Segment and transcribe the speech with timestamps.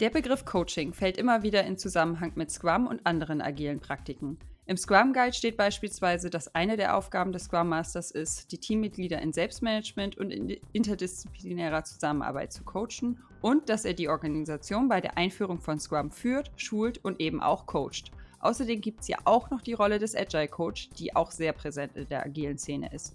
[0.00, 4.36] Der Begriff Coaching fällt immer wieder in Zusammenhang mit Scrum und anderen agilen Praktiken.
[4.66, 9.22] Im Scrum Guide steht beispielsweise, dass eine der Aufgaben des Scrum Masters ist, die Teammitglieder
[9.22, 15.16] in Selbstmanagement und in interdisziplinärer Zusammenarbeit zu coachen und dass er die Organisation bei der
[15.16, 18.10] Einführung von Scrum führt, schult und eben auch coacht.
[18.40, 21.96] Außerdem gibt es ja auch noch die Rolle des Agile Coach, die auch sehr präsent
[21.96, 23.14] in der agilen Szene ist.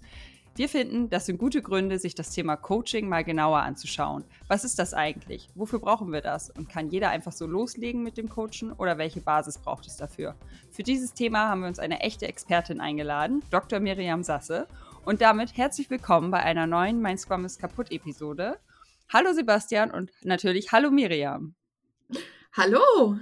[0.54, 4.22] Wir finden, das sind gute Gründe, sich das Thema Coaching mal genauer anzuschauen.
[4.48, 5.48] Was ist das eigentlich?
[5.54, 6.50] Wofür brauchen wir das?
[6.50, 10.34] Und kann jeder einfach so loslegen mit dem Coachen oder welche Basis braucht es dafür?
[10.70, 13.80] Für dieses Thema haben wir uns eine echte Expertin eingeladen, Dr.
[13.80, 14.68] Miriam Sasse.
[15.06, 18.58] Und damit herzlich willkommen bei einer neuen Mein Scrum ist kaputt Episode.
[19.10, 21.54] Hallo Sebastian und natürlich hallo Miriam.
[22.52, 23.16] Hallo.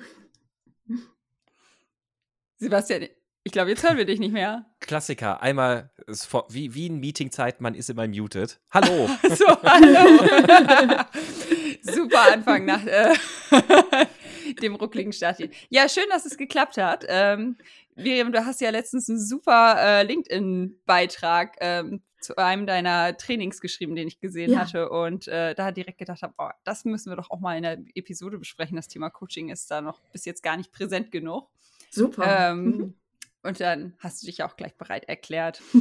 [2.59, 3.07] Sebastian,
[3.43, 4.67] ich glaube, jetzt hören wir dich nicht mehr.
[4.81, 5.43] Klassiker.
[5.43, 8.61] Einmal vor, wie, wie in Meetingzeit, man ist immer muted.
[8.71, 9.09] Hallo.
[9.31, 11.05] so, hallo.
[11.83, 13.15] Super Anfang nach äh,
[14.63, 15.39] dem ruckligen Start.
[15.71, 17.07] Ja, schön, dass es geklappt hat.
[17.09, 17.57] Ähm,
[17.97, 23.95] Miriam, du hast ja letztens einen super äh, LinkedIn-Beitrag ähm, zu einem deiner Trainings geschrieben,
[23.95, 24.61] den ich gesehen ja.
[24.61, 27.63] hatte und äh, da direkt gedacht habe, oh, das müssen wir doch auch mal in
[27.63, 28.77] der Episode besprechen.
[28.77, 31.49] Das Thema Coaching ist da noch bis jetzt gar nicht präsent genug.
[31.91, 32.51] Super.
[32.51, 32.95] Ähm,
[33.43, 35.63] und dann hast du dich auch gleich bereit erklärt.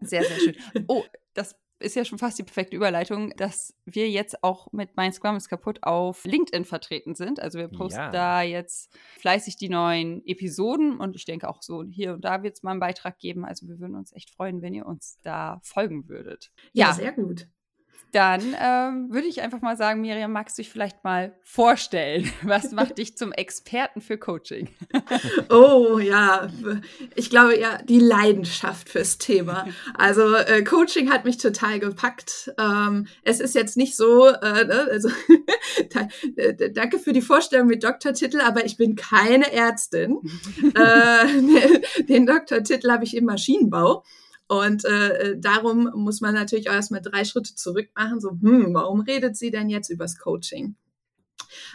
[0.00, 0.54] Sehr, sehr schön.
[0.86, 1.02] Oh,
[1.34, 5.36] das ist ja schon fast die perfekte Überleitung, dass wir jetzt auch mit Mein Scrum
[5.36, 7.40] ist kaputt auf LinkedIn vertreten sind.
[7.40, 8.10] Also wir posten ja.
[8.10, 12.56] da jetzt fleißig die neuen Episoden und ich denke auch so hier und da wird
[12.56, 13.44] es mal einen Beitrag geben.
[13.44, 16.50] Also wir würden uns echt freuen, wenn ihr uns da folgen würdet.
[16.72, 16.92] Ja, ja.
[16.94, 17.48] sehr gut.
[18.12, 22.30] Dann ähm, würde ich einfach mal sagen, Miriam, magst du dich vielleicht mal vorstellen?
[22.42, 24.68] Was macht dich zum Experten für Coaching?
[25.50, 26.48] oh ja,
[27.14, 29.66] ich glaube ja, die Leidenschaft fürs Thema.
[29.94, 32.50] Also äh, Coaching hat mich total gepackt.
[32.58, 35.10] Ähm, es ist jetzt nicht so, äh, ne, also
[36.72, 40.18] danke für die Vorstellung mit Doktortitel, aber ich bin keine Ärztin.
[40.74, 44.02] äh, den Doktortitel habe ich im Maschinenbau.
[44.48, 48.20] Und äh, darum muss man natürlich auch erstmal drei Schritte zurück machen.
[48.20, 50.74] So, hm, warum redet sie denn jetzt übers Coaching?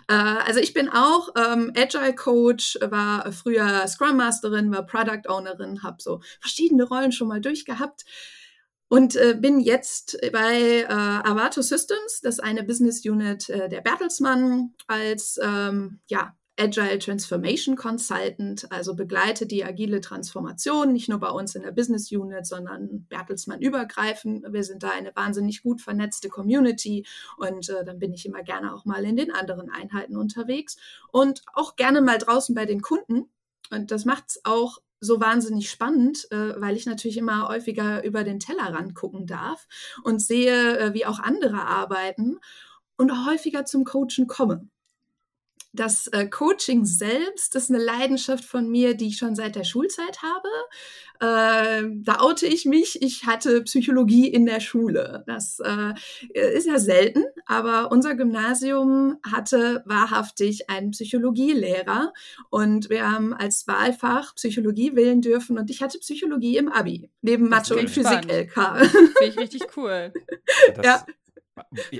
[0.07, 5.83] Äh, also ich bin auch ähm, Agile Coach, war früher Scrum Masterin, war Product Ownerin,
[5.83, 8.05] habe so verschiedene Rollen schon mal durchgehabt
[8.87, 13.81] und äh, bin jetzt bei äh, Avato Systems, das ist eine Business Unit äh, der
[13.81, 21.29] Bertelsmann, als ähm, ja, Agile Transformation Consultant, also begleite die agile Transformation, nicht nur bei
[21.29, 24.45] uns in der Business Unit, sondern Bertelsmann übergreifend.
[24.51, 28.75] Wir sind da eine wahnsinnig gut vernetzte Community und äh, dann bin ich immer gerne
[28.75, 30.77] auch mal in den anderen Einheiten unterwegs
[31.11, 33.31] und auch gerne mal draußen bei den Kunden.
[33.71, 38.23] Und das macht es auch so wahnsinnig spannend, äh, weil ich natürlich immer häufiger über
[38.23, 39.67] den Tellerrand gucken darf
[40.03, 42.37] und sehe, äh, wie auch andere arbeiten
[42.95, 44.69] und häufiger zum Coachen komme
[45.73, 50.19] das äh, Coaching selbst ist eine Leidenschaft von mir, die ich schon seit der Schulzeit
[50.21, 50.47] habe.
[51.19, 53.01] Äh, da oute ich mich.
[53.01, 55.23] Ich hatte Psychologie in der Schule.
[55.25, 55.93] Das äh,
[56.33, 62.13] ist ja selten, aber unser Gymnasium hatte wahrhaftig einen Psychologielehrer
[62.49, 67.49] und wir haben als Wahlfach Psychologie wählen dürfen und ich hatte Psychologie im Abi neben
[67.49, 68.85] Mathe und Physik LK.
[68.85, 70.13] Finde ich richtig cool.
[70.75, 71.05] Das, ja.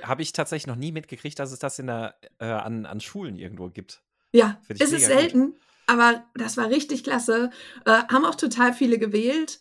[0.04, 3.38] Habe ich tatsächlich noch nie mitgekriegt, dass es das in der, äh, an, an Schulen
[3.38, 4.02] irgendwo gibt.
[4.32, 5.62] Ja, ist es selten, gut.
[5.88, 7.52] aber das war richtig klasse.
[7.86, 9.60] Äh, haben auch total viele gewählt.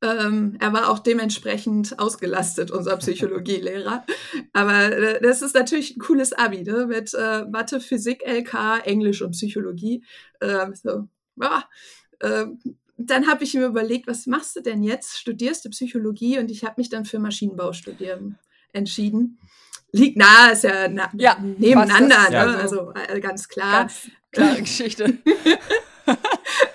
[0.00, 4.04] Ähm, er war auch dementsprechend ausgelastet, unser Psychologielehrer.
[4.52, 6.86] Aber äh, das ist natürlich ein cooles Abi, ne?
[6.86, 10.04] mit äh, Mathe, Physik, LK, Englisch und Psychologie.
[10.42, 11.08] Ähm, so,
[11.40, 11.64] ja,
[12.20, 12.58] ähm,
[12.98, 15.18] dann habe ich mir überlegt, was machst du denn jetzt?
[15.18, 16.38] Studierst du Psychologie?
[16.38, 18.38] Und ich habe mich dann für Maschinenbau studieren
[18.74, 19.38] entschieden.
[19.92, 22.34] Liegt nahe, ist ja, na, ja nebeneinander, ne?
[22.34, 23.82] ja, also äh, ganz klar.
[23.82, 25.18] Ganz klare Geschichte.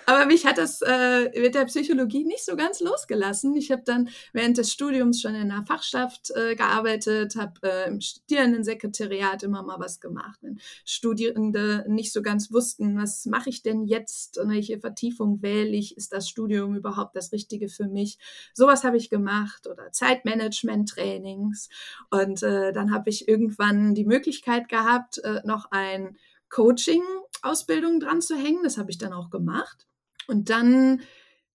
[0.09, 3.55] Aber mich hat das äh, mit der Psychologie nicht so ganz losgelassen.
[3.55, 8.01] Ich habe dann während des Studiums schon in einer Fachschaft äh, gearbeitet, habe äh, im
[8.01, 10.39] Studierendensekretariat immer mal was gemacht.
[10.41, 15.77] Wenn Studierende nicht so ganz wussten, was mache ich denn jetzt, und welche Vertiefung wähle
[15.77, 18.17] ich, ist das Studium überhaupt das Richtige für mich?
[18.55, 21.69] Sowas habe ich gemacht oder Zeitmanagement-Trainings.
[22.09, 26.17] Und äh, dann habe ich irgendwann die Möglichkeit gehabt, äh, noch ein
[26.49, 28.63] Coaching-Ausbildung dran zu hängen.
[28.63, 29.85] Das habe ich dann auch gemacht.
[30.29, 31.01] Und dann,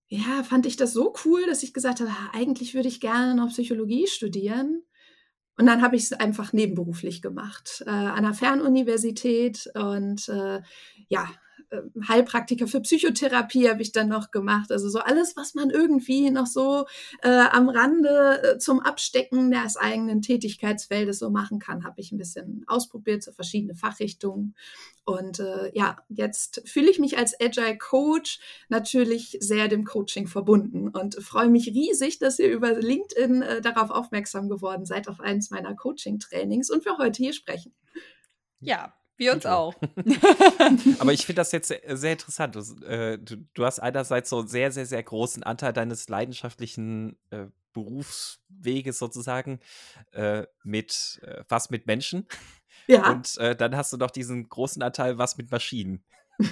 [0.09, 3.51] ja, fand ich das so cool, dass ich gesagt habe, eigentlich würde ich gerne noch
[3.51, 4.83] Psychologie studieren.
[5.57, 9.71] Und dann habe ich es einfach nebenberuflich gemacht, äh, an einer Fernuniversität.
[9.75, 10.61] Und äh,
[11.09, 11.29] ja,
[12.09, 14.71] Heilpraktiker für Psychotherapie habe ich dann noch gemacht.
[14.71, 16.87] Also so alles, was man irgendwie noch so
[17.23, 22.19] äh, am Rande äh, zum Abstecken des eigenen Tätigkeitsfeldes so machen kann, habe ich ein
[22.19, 24.55] bisschen ausprobiert, so verschiedene Fachrichtungen.
[25.05, 30.89] Und äh, ja, jetzt fühle ich mich als Agile Coach natürlich sehr dem Coaching verbunden
[30.89, 35.51] und freue mich riesig, dass ihr über LinkedIn äh, darauf aufmerksam geworden seid, auf eines
[35.51, 37.75] meiner Coaching-Trainings und wir heute hier sprechen.
[38.61, 39.75] Ja, wir uns auch.
[40.99, 42.57] Aber ich finde das jetzt sehr, sehr interessant.
[42.57, 47.17] Du, äh, du, du, hast einerseits so einen sehr, sehr, sehr großen Anteil deines leidenschaftlichen
[47.31, 49.61] äh, Berufsweges sozusagen
[50.13, 52.27] äh, mit äh, was mit Menschen.
[52.87, 53.11] Ja.
[53.11, 56.05] Und äh, dann hast du noch diesen großen Anteil was mit Maschinen.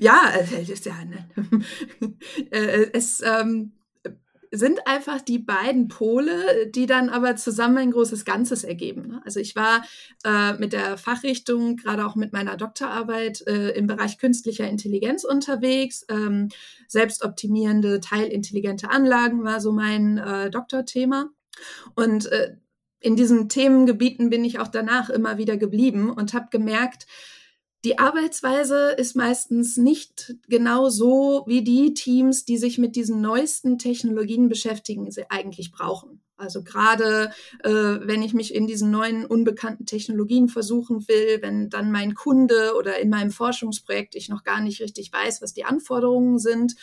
[0.00, 1.28] ja, äh, ist ja ne.
[2.92, 3.72] es ähm,
[4.50, 9.06] sind einfach die beiden Pole, die dann aber zusammen ein großes Ganzes ergeben.
[9.06, 9.22] Ne?
[9.24, 9.84] Also ich war
[10.24, 16.04] äh, mit der Fachrichtung, gerade auch mit meiner Doktorarbeit äh, im Bereich künstlicher Intelligenz unterwegs.
[16.08, 16.48] Ähm,
[16.88, 21.30] selbstoptimierende, teilintelligente Anlagen war so mein äh, Doktorthema.
[21.94, 22.56] Und äh,
[23.00, 27.06] in diesen Themengebieten bin ich auch danach immer wieder geblieben und habe gemerkt,
[27.84, 33.78] die Arbeitsweise ist meistens nicht genau so, wie die Teams, die sich mit diesen neuesten
[33.78, 36.20] Technologien beschäftigen, sie eigentlich brauchen.
[36.36, 37.32] Also gerade
[37.64, 42.74] äh, wenn ich mich in diesen neuen unbekannten Technologien versuchen will, wenn dann mein Kunde
[42.78, 46.76] oder in meinem Forschungsprojekt ich noch gar nicht richtig weiß, was die Anforderungen sind,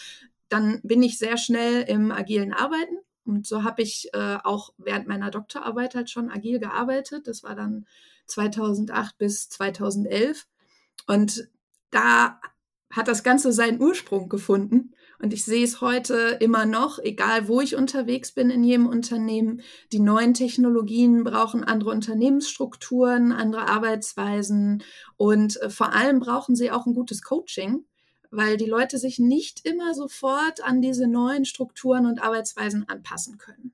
[0.50, 2.98] dann bin ich sehr schnell im agilen Arbeiten.
[3.26, 7.28] Und so habe ich äh, auch während meiner Doktorarbeit halt schon agil gearbeitet.
[7.28, 7.86] Das war dann
[8.28, 10.48] 2008 bis 2011.
[11.06, 11.50] Und
[11.92, 12.40] da
[12.92, 14.94] hat das Ganze seinen Ursprung gefunden.
[15.20, 19.62] Und ich sehe es heute immer noch, egal wo ich unterwegs bin in jedem Unternehmen.
[19.92, 24.84] Die neuen Technologien brauchen andere Unternehmensstrukturen, andere Arbeitsweisen
[25.16, 27.86] und äh, vor allem brauchen sie auch ein gutes Coaching,
[28.30, 33.74] weil die Leute sich nicht immer sofort an diese neuen Strukturen und Arbeitsweisen anpassen können.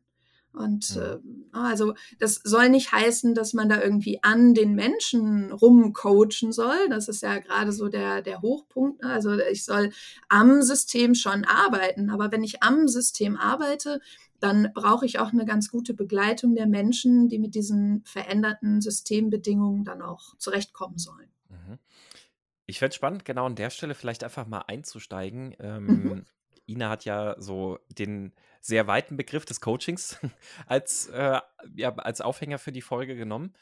[0.53, 1.17] Und äh,
[1.51, 6.89] also das soll nicht heißen, dass man da irgendwie an den Menschen rumcoachen soll.
[6.89, 9.01] Das ist ja gerade so der, der Hochpunkt.
[9.01, 9.09] Ne?
[9.09, 9.91] Also ich soll
[10.29, 12.11] am System schon arbeiten.
[12.11, 13.99] Aber wenn ich am System arbeite,
[14.39, 19.85] dann brauche ich auch eine ganz gute Begleitung der Menschen, die mit diesen veränderten Systembedingungen
[19.85, 21.29] dann auch zurechtkommen sollen.
[21.49, 21.79] Mhm.
[22.65, 25.55] Ich fände es spannend, genau an der Stelle vielleicht einfach mal einzusteigen.
[25.59, 26.25] Ähm, mhm.
[26.67, 30.17] Ina hat ja so den sehr weiten Begriff des Coachings
[30.67, 31.39] als, äh,
[31.75, 33.53] ja, als Aufhänger für die Folge genommen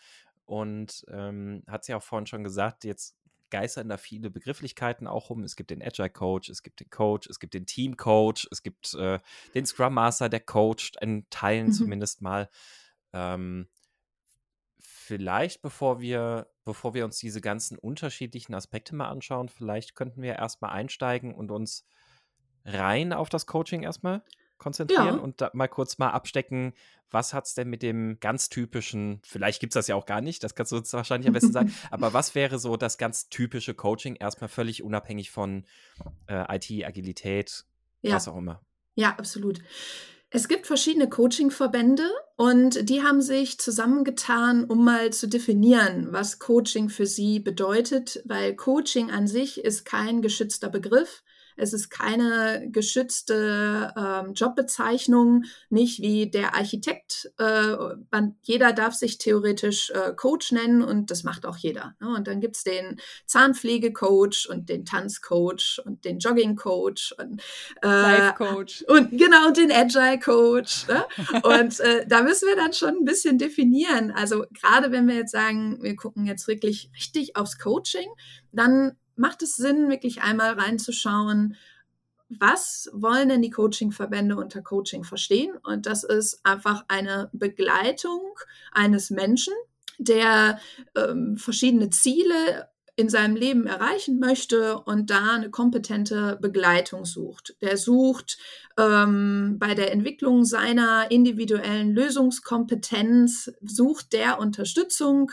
[0.45, 3.17] und ähm, hat sie ja auch vorhin schon gesagt, jetzt
[3.49, 5.43] geistern da viele Begrifflichkeiten auch um.
[5.43, 8.61] Es gibt den Agile Coach, es gibt den Coach, es gibt den Team Coach, es
[8.61, 9.19] gibt äh,
[9.55, 11.73] den Scrum Master, der coacht, in Teilen mhm.
[11.73, 12.47] zumindest mal.
[13.11, 13.67] Ähm,
[14.79, 20.35] vielleicht, bevor wir, bevor wir uns diese ganzen unterschiedlichen Aspekte mal anschauen, vielleicht könnten wir
[20.35, 21.85] erstmal einsteigen und uns
[22.65, 24.23] rein auf das Coaching erstmal
[24.61, 25.13] konzentrieren ja.
[25.15, 26.73] und mal kurz mal abstecken,
[27.09, 30.21] was hat es denn mit dem ganz typischen, vielleicht gibt es das ja auch gar
[30.21, 33.27] nicht, das kannst du uns wahrscheinlich am besten sagen, aber was wäre so das ganz
[33.29, 35.65] typische Coaching, erstmal völlig unabhängig von
[36.27, 37.65] äh, IT, Agilität,
[38.01, 38.15] ja.
[38.15, 38.61] was auch immer?
[38.95, 39.59] Ja, absolut.
[40.33, 46.87] Es gibt verschiedene Coaching-Verbände und die haben sich zusammengetan, um mal zu definieren, was Coaching
[46.87, 51.23] für sie bedeutet, weil Coaching an sich ist kein geschützter Begriff.
[51.61, 57.31] Es ist keine geschützte ähm, Jobbezeichnung, nicht wie der Architekt.
[57.37, 57.75] Äh,
[58.09, 61.95] man, jeder darf sich theoretisch äh, Coach nennen und das macht auch jeder.
[61.99, 62.15] Ne?
[62.15, 67.41] Und dann gibt es den Zahnpflegecoach und den Tanzcoach und den Joggingcoach und
[67.83, 68.85] äh, Life-Coach.
[68.87, 70.87] Und genau, und den Agile-Coach.
[70.87, 71.05] Ne?
[71.43, 74.11] und äh, da müssen wir dann schon ein bisschen definieren.
[74.11, 78.07] Also gerade wenn wir jetzt sagen, wir gucken jetzt wirklich richtig aufs Coaching,
[78.51, 81.55] dann macht es Sinn, wirklich einmal reinzuschauen,
[82.27, 85.55] was wollen denn die Coaching-Verbände unter Coaching verstehen?
[85.63, 88.21] Und das ist einfach eine Begleitung
[88.71, 89.53] eines Menschen,
[89.97, 90.59] der
[90.95, 97.55] ähm, verschiedene Ziele in seinem Leben erreichen möchte und da eine kompetente Begleitung sucht.
[97.61, 98.37] Der sucht
[98.77, 105.31] ähm, bei der Entwicklung seiner individuellen Lösungskompetenz, sucht der Unterstützung.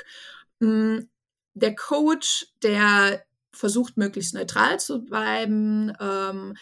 [0.61, 1.09] Ähm,
[1.55, 5.93] der Coach, der versucht möglichst neutral zu bleiben.
[6.01, 6.55] Ähm,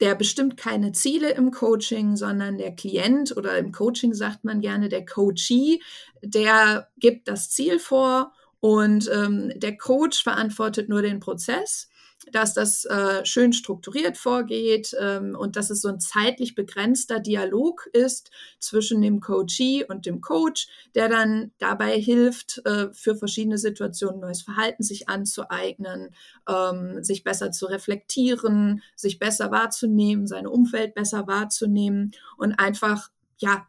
[0.00, 4.88] der bestimmt keine Ziele im Coaching, sondern der Klient oder im Coaching sagt man gerne
[4.88, 5.80] der Coachee,
[6.22, 11.88] der gibt das Ziel vor und ähm, der Coach verantwortet nur den Prozess.
[12.30, 17.86] Dass das äh, schön strukturiert vorgeht ähm, und dass es so ein zeitlich begrenzter Dialog
[17.92, 24.20] ist zwischen dem Coachee und dem Coach, der dann dabei hilft, äh, für verschiedene Situationen
[24.20, 26.14] neues Verhalten sich anzueignen,
[26.48, 33.66] ähm, sich besser zu reflektieren, sich besser wahrzunehmen, sein Umfeld besser wahrzunehmen und einfach ja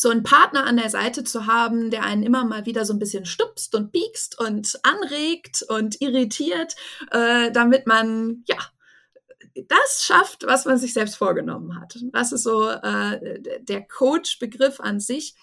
[0.00, 3.00] so einen Partner an der Seite zu haben, der einen immer mal wieder so ein
[3.00, 6.76] bisschen stupst und piekst und anregt und irritiert,
[7.10, 8.58] äh, damit man ja
[9.66, 11.98] das schafft, was man sich selbst vorgenommen hat.
[12.12, 15.34] Das ist so äh, der Coach-Begriff an sich.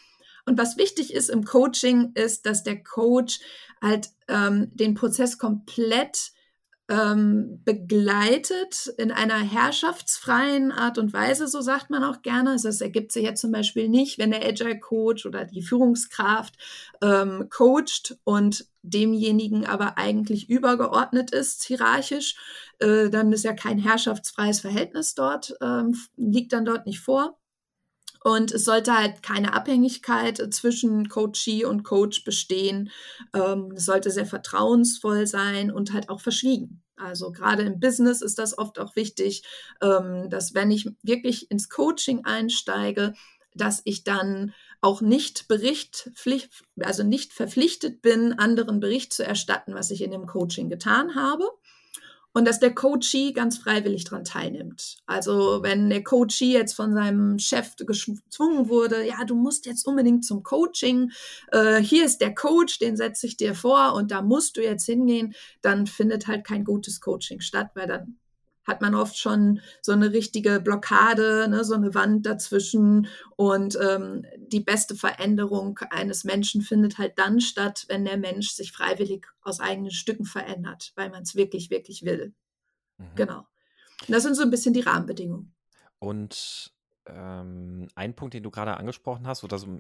[0.46, 3.42] Und was wichtig ist im Coaching, ist, dass der Coach
[3.82, 6.32] halt ähm, den Prozess komplett
[6.88, 12.52] ähm, begleitet in einer herrschaftsfreien Art und Weise, so sagt man auch gerne.
[12.52, 16.56] Also es ergibt sich jetzt zum Beispiel nicht, wenn der Agile Coach oder die Führungskraft
[17.02, 22.36] ähm, coacht und demjenigen aber eigentlich übergeordnet ist, hierarchisch,
[22.80, 27.40] äh, dann ist ja kein herrschaftsfreies Verhältnis dort, ähm, liegt dann dort nicht vor.
[28.26, 32.90] Und es sollte halt keine Abhängigkeit zwischen Coachee und Coach bestehen.
[33.36, 36.82] Ähm, es sollte sehr vertrauensvoll sein und halt auch verschwiegen.
[36.96, 39.44] Also gerade im Business ist das oft auch wichtig,
[39.80, 43.14] ähm, dass wenn ich wirklich ins Coaching einsteige,
[43.54, 46.10] dass ich dann auch nicht Bericht,
[46.80, 51.48] also nicht verpflichtet bin, anderen Bericht zu erstatten, was ich in dem Coaching getan habe
[52.36, 54.98] und dass der Coachee ganz freiwillig daran teilnimmt.
[55.06, 60.26] Also wenn der Coachee jetzt von seinem Chef gezwungen wurde, ja, du musst jetzt unbedingt
[60.26, 61.12] zum Coaching,
[61.54, 64.86] äh, hier ist der Coach, den setze ich dir vor und da musst du jetzt
[64.86, 68.18] hingehen, dann findet halt kein gutes Coaching statt, weil dann
[68.66, 73.08] hat man oft schon so eine richtige Blockade, ne, so eine Wand dazwischen.
[73.36, 78.72] Und ähm, die beste Veränderung eines Menschen findet halt dann statt, wenn der Mensch sich
[78.72, 82.34] freiwillig aus eigenen Stücken verändert, weil man es wirklich, wirklich will.
[82.98, 83.16] Mhm.
[83.16, 83.48] Genau.
[84.08, 85.54] Und das sind so ein bisschen die Rahmenbedingungen.
[86.00, 86.74] Und
[87.08, 89.80] ähm, ein Punkt, den du gerade angesprochen hast oder so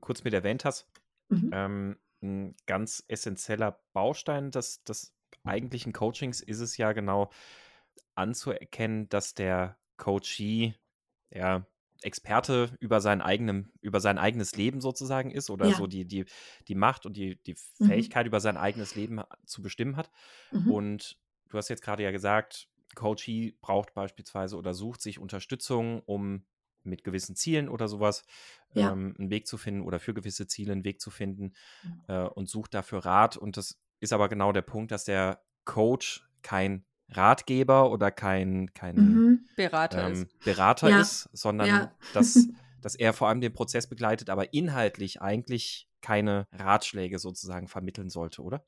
[0.00, 0.86] kurz mit erwähnt hast,
[1.28, 1.50] mhm.
[1.52, 5.14] ähm, ein ganz essentieller Baustein des, des
[5.44, 7.30] eigentlichen Coachings ist es ja genau,
[8.14, 10.74] anzuerkennen, dass der Coachee
[11.30, 11.66] ja
[12.02, 15.74] Experte über sein, eigenem, über sein eigenes Leben sozusagen ist oder ja.
[15.74, 16.26] so die, die,
[16.68, 17.86] die Macht und die, die mhm.
[17.86, 18.28] Fähigkeit, mhm.
[18.28, 20.10] über sein eigenes Leben zu bestimmen hat.
[20.52, 20.70] Mhm.
[20.70, 26.44] Und du hast jetzt gerade ja gesagt, Coachee braucht beispielsweise oder sucht sich Unterstützung, um
[26.82, 28.24] mit gewissen Zielen oder sowas
[28.74, 28.92] ja.
[28.92, 32.02] ähm, einen Weg zu finden oder für gewisse Ziele einen Weg zu finden mhm.
[32.08, 33.36] äh, und sucht dafür Rat.
[33.36, 38.96] Und das ist aber genau der Punkt, dass der Coach kein Ratgeber oder kein, kein
[38.96, 39.40] mhm.
[39.56, 40.38] Berater, ähm, ist.
[40.40, 41.00] Berater ja.
[41.00, 41.92] ist, sondern ja.
[42.12, 42.48] dass,
[42.82, 48.42] dass er vor allem den Prozess begleitet, aber inhaltlich eigentlich keine Ratschläge sozusagen vermitteln sollte,
[48.42, 48.64] oder?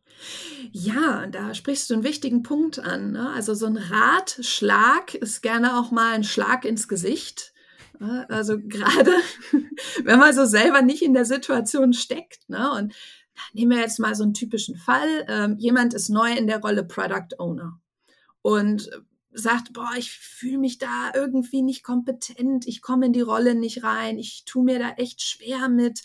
[0.73, 3.13] Ja, da sprichst du einen wichtigen Punkt an.
[3.13, 3.31] Ne?
[3.31, 7.53] Also so ein Ratschlag ist gerne auch mal ein Schlag ins Gesicht.
[8.01, 8.27] Ne?
[8.29, 9.13] Also gerade,
[10.05, 12.49] wenn man so selber nicht in der Situation steckt.
[12.49, 12.73] Ne?
[12.73, 12.95] Und
[13.53, 15.27] nehmen wir jetzt mal so einen typischen Fall.
[15.29, 17.79] Ähm, jemand ist neu in der Rolle Product Owner
[18.49, 18.91] und
[19.31, 23.85] sagt, boah, ich fühle mich da irgendwie nicht kompetent, ich komme in die Rolle nicht
[23.85, 26.01] rein, ich tue mir da echt schwer mit,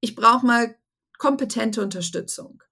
[0.00, 0.76] ich brauche mal
[1.16, 2.62] kompetente Unterstützung.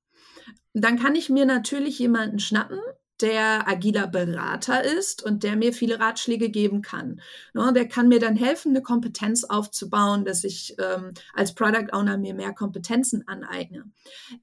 [0.75, 2.81] dann kann ich mir natürlich jemanden schnappen,
[3.25, 7.23] der agiler Berater ist und der mir viele Ratschläge geben kann.
[7.54, 12.19] Ne, der kann mir dann helfen, eine Kompetenz aufzubauen, dass ich ähm, als Product Owner
[12.19, 13.90] mir mehr Kompetenzen aneigne.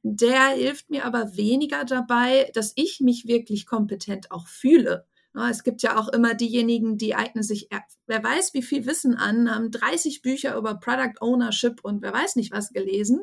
[0.01, 5.05] Der hilft mir aber weniger dabei, dass ich mich wirklich kompetent auch fühle.
[5.33, 7.69] Es gibt ja auch immer diejenigen, die eignen sich,
[8.05, 12.35] wer weiß, wie viel Wissen an, haben 30 Bücher über Product Ownership und wer weiß
[12.35, 13.21] nicht was gelesen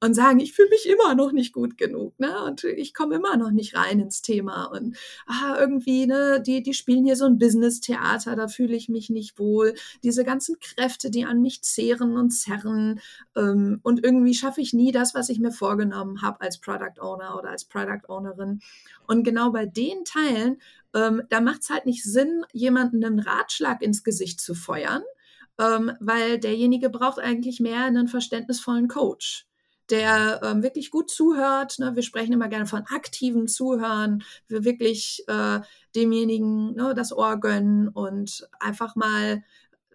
[0.00, 2.44] und sagen, ich fühle mich immer noch nicht gut genug, ne?
[2.44, 6.74] Und ich komme immer noch nicht rein ins Thema und ah, irgendwie, ne, die, die
[6.74, 9.74] spielen hier so ein Business-Theater, da fühle ich mich nicht wohl.
[10.04, 13.00] Diese ganzen Kräfte, die an mich zehren und zerren
[13.34, 17.38] ähm, und irgendwie schaffe ich nie das, was ich mir vorgenommen habe als Product Owner
[17.38, 18.60] oder als Product Ownerin.
[19.06, 20.58] Und genau bei den Teilen
[20.96, 25.02] ähm, da macht es halt nicht Sinn, jemanden einen Ratschlag ins Gesicht zu feuern,
[25.60, 29.46] ähm, weil derjenige braucht eigentlich mehr einen verständnisvollen Coach
[29.90, 31.78] der ähm, wirklich gut zuhört.
[31.78, 31.94] Ne?
[31.94, 35.60] Wir sprechen immer gerne von aktiven Zuhören, wir wirklich äh,
[35.94, 39.44] demjenigen ne, das Ohr gönnen und einfach mal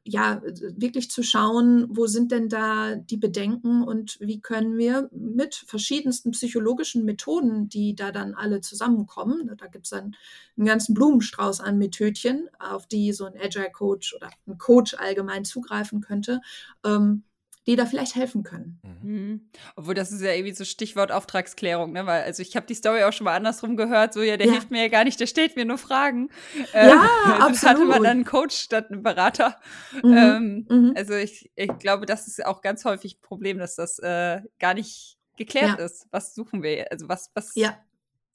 [0.04, 5.54] ja, wirklich zu schauen, wo sind denn da die Bedenken und wie können wir mit
[5.68, 10.16] verschiedensten psychologischen Methoden, die da dann alle zusammenkommen, da gibt es dann
[10.58, 15.46] einen ganzen Blumenstrauß an Methodchen, auf die so ein Agile Coach oder ein Coach allgemein
[15.46, 16.42] zugreifen könnte,
[16.84, 17.24] ähm,
[17.68, 18.80] die da vielleicht helfen können.
[18.84, 19.12] Mhm.
[19.12, 19.50] mhm.
[19.76, 22.06] Obwohl das ist ja irgendwie so Stichwort Auftragsklärung, ne?
[22.06, 24.54] Weil also ich habe die Story auch schon mal andersrum gehört, so ja, der ja.
[24.54, 26.30] hilft mir ja gar nicht, der stellt mir nur Fragen.
[26.74, 26.80] Ja,
[27.26, 27.64] äh, also absolut.
[27.64, 29.60] hatte man dann einen Coach statt einen Berater.
[30.02, 30.18] Mhm.
[30.18, 30.94] Ähm, mhm.
[30.96, 34.74] Also ich, ich glaube, das ist auch ganz häufig ein Problem, dass das äh, gar
[34.74, 35.86] nicht geklärt ja.
[35.86, 36.08] ist.
[36.12, 36.92] Was suchen wir?
[36.92, 37.78] Also was, was, ja.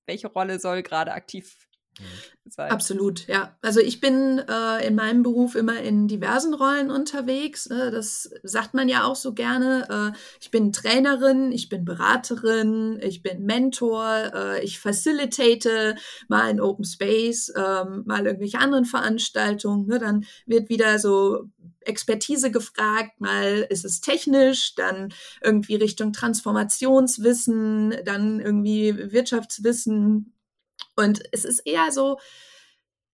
[0.06, 1.65] welche Rolle soll gerade aktiv
[2.48, 2.70] Sein.
[2.70, 3.56] Absolut, ja.
[3.60, 7.66] Also ich bin äh, in meinem Beruf immer in diversen Rollen unterwegs.
[7.66, 10.12] Äh, das sagt man ja auch so gerne.
[10.14, 15.96] Äh, ich bin Trainerin, ich bin Beraterin, ich bin Mentor, äh, ich facilitate
[16.28, 19.88] mal in Open Space, ähm, mal irgendwelche anderen Veranstaltungen.
[19.88, 19.98] Ne?
[19.98, 21.48] Dann wird wieder so
[21.80, 25.12] Expertise gefragt, mal ist es technisch, dann
[25.42, 30.35] irgendwie Richtung Transformationswissen, dann irgendwie Wirtschaftswissen,
[30.96, 32.18] und es ist eher so,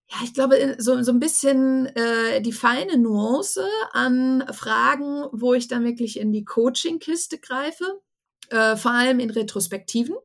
[0.09, 5.67] ja, ich glaube, so, so ein bisschen äh, die feine Nuance an Fragen, wo ich
[5.67, 8.01] dann wirklich in die Coaching-Kiste greife,
[8.49, 10.15] äh, vor allem in Retrospektiven,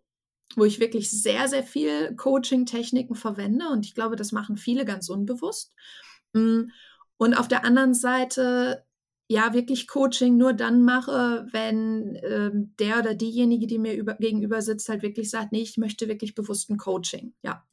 [0.57, 5.09] wo ich wirklich sehr, sehr viel Coaching-Techniken verwende und ich glaube, das machen viele ganz
[5.09, 5.73] unbewusst.
[6.33, 6.71] Mm,
[7.17, 8.85] und auf der anderen Seite
[9.29, 14.63] ja wirklich Coaching nur dann mache, wenn ähm, der oder diejenige, die mir über, gegenüber
[14.63, 17.35] sitzt, halt wirklich sagt, nee, ich möchte wirklich bewusst ein Coaching.
[17.43, 17.65] Ja.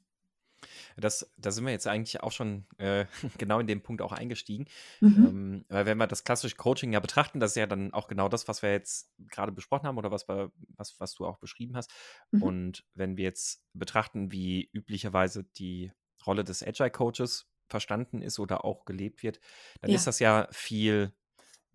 [0.97, 3.05] Das, da sind wir jetzt eigentlich auch schon äh,
[3.37, 4.65] genau in dem Punkt auch eingestiegen.
[4.99, 5.25] Mhm.
[5.25, 8.27] Ähm, weil wenn wir das klassische Coaching ja betrachten, das ist ja dann auch genau
[8.27, 11.77] das, was wir jetzt gerade besprochen haben oder was, wir, was, was du auch beschrieben
[11.77, 11.89] hast.
[12.31, 12.43] Mhm.
[12.43, 15.93] Und wenn wir jetzt betrachten, wie üblicherweise die
[16.25, 19.39] Rolle des Agile Coaches verstanden ist oder auch gelebt wird,
[19.79, 19.95] dann ja.
[19.95, 21.13] ist das ja viel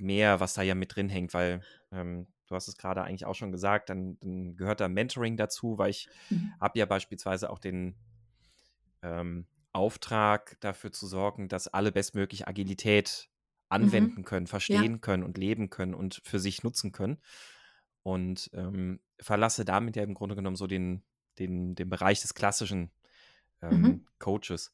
[0.01, 3.35] mehr, was da ja mit drin hängt, weil ähm, du hast es gerade eigentlich auch
[3.35, 6.53] schon gesagt, dann, dann, gehört da Mentoring dazu, weil ich mhm.
[6.61, 7.95] habe ja beispielsweise auch den
[9.03, 13.29] ähm, Auftrag dafür zu sorgen, dass alle bestmöglich Agilität
[13.69, 14.25] anwenden mhm.
[14.25, 14.99] können, verstehen ja.
[14.99, 17.19] können und leben können und für sich nutzen können.
[18.03, 21.03] Und ähm, verlasse damit ja im Grunde genommen so den,
[21.39, 22.91] den, den Bereich des klassischen
[23.63, 24.07] ähm, mhm.
[24.19, 24.73] Coaches.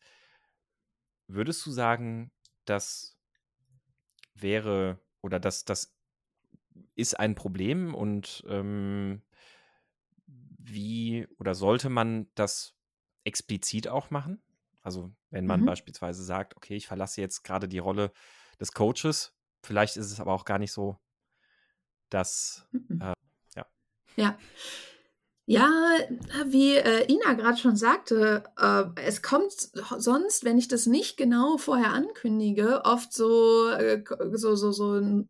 [1.27, 2.31] Würdest du sagen,
[2.65, 3.19] das
[4.35, 5.95] wäre oder das, das
[6.95, 9.23] ist ein Problem und ähm,
[10.27, 12.75] wie oder sollte man das
[13.25, 14.43] explizit auch machen?
[14.83, 15.67] Also wenn man mhm.
[15.67, 18.13] beispielsweise sagt, okay, ich verlasse jetzt gerade die Rolle
[18.61, 20.99] des Coaches, vielleicht ist es aber auch gar nicht so,
[22.09, 23.01] dass, mhm.
[23.01, 23.15] äh,
[23.57, 23.67] ja.
[24.17, 24.39] Ja.
[25.49, 25.71] Ja,
[26.47, 29.53] wie äh, Ina gerade schon sagte, äh, es kommt
[29.97, 35.25] sonst, wenn ich das nicht genau vorher ankündige, oft so, äh, so, so, so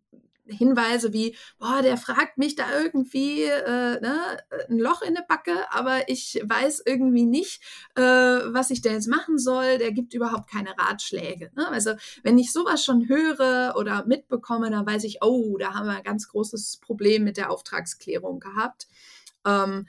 [0.47, 4.39] Hinweise wie, boah, der fragt mich da irgendwie äh, ne,
[4.71, 7.61] ein Loch in der Backe, aber ich weiß irgendwie nicht,
[7.95, 9.77] äh, was ich denn jetzt machen soll.
[9.77, 11.51] Der gibt überhaupt keine Ratschläge.
[11.57, 11.69] Ne?
[11.69, 15.97] Also wenn ich sowas schon höre oder mitbekomme, dann weiß ich, oh, da haben wir
[15.97, 18.87] ein ganz großes Problem mit der Auftragsklärung gehabt.
[19.45, 19.87] Ähm,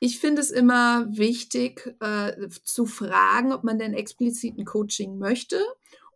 [0.00, 5.58] ich finde es immer wichtig äh, zu fragen, ob man denn explizit ein Coaching möchte.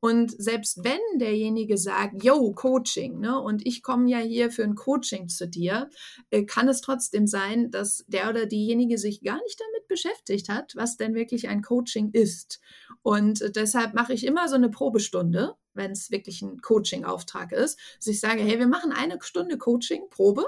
[0.00, 4.74] Und selbst wenn derjenige sagt, yo, Coaching, ne, und ich komme ja hier für ein
[4.74, 5.90] Coaching zu dir,
[6.30, 10.74] äh, kann es trotzdem sein, dass der oder diejenige sich gar nicht damit beschäftigt hat,
[10.76, 12.60] was denn wirklich ein Coaching ist.
[13.02, 17.78] Und äh, deshalb mache ich immer so eine Probestunde, wenn es wirklich ein Coaching-Auftrag ist,
[17.98, 20.44] dass ich sage, hey, wir machen eine Stunde Coaching, Probe,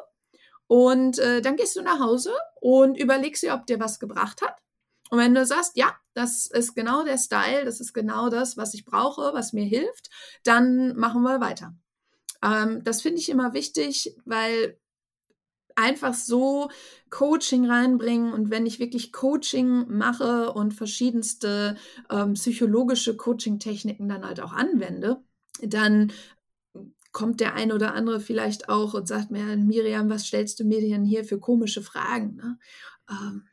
[0.71, 4.57] und äh, dann gehst du nach Hause und überlegst dir, ob dir was gebracht hat.
[5.11, 8.73] Und wenn du sagst, ja, das ist genau der Style, das ist genau das, was
[8.73, 10.11] ich brauche, was mir hilft,
[10.45, 11.75] dann machen wir weiter.
[12.41, 14.79] Ähm, das finde ich immer wichtig, weil
[15.75, 16.71] einfach so
[17.11, 21.77] Coaching reinbringen und wenn ich wirklich Coaching mache und verschiedenste
[22.11, 25.21] ähm, psychologische Coaching-Techniken dann halt auch anwende,
[25.63, 26.13] dann
[27.13, 30.81] kommt der ein oder andere vielleicht auch und sagt mir, Miriam, was stellst du mir
[30.81, 32.37] denn hier für komische Fragen?
[32.37, 32.59] Ne?
[33.11, 33.45] Ähm,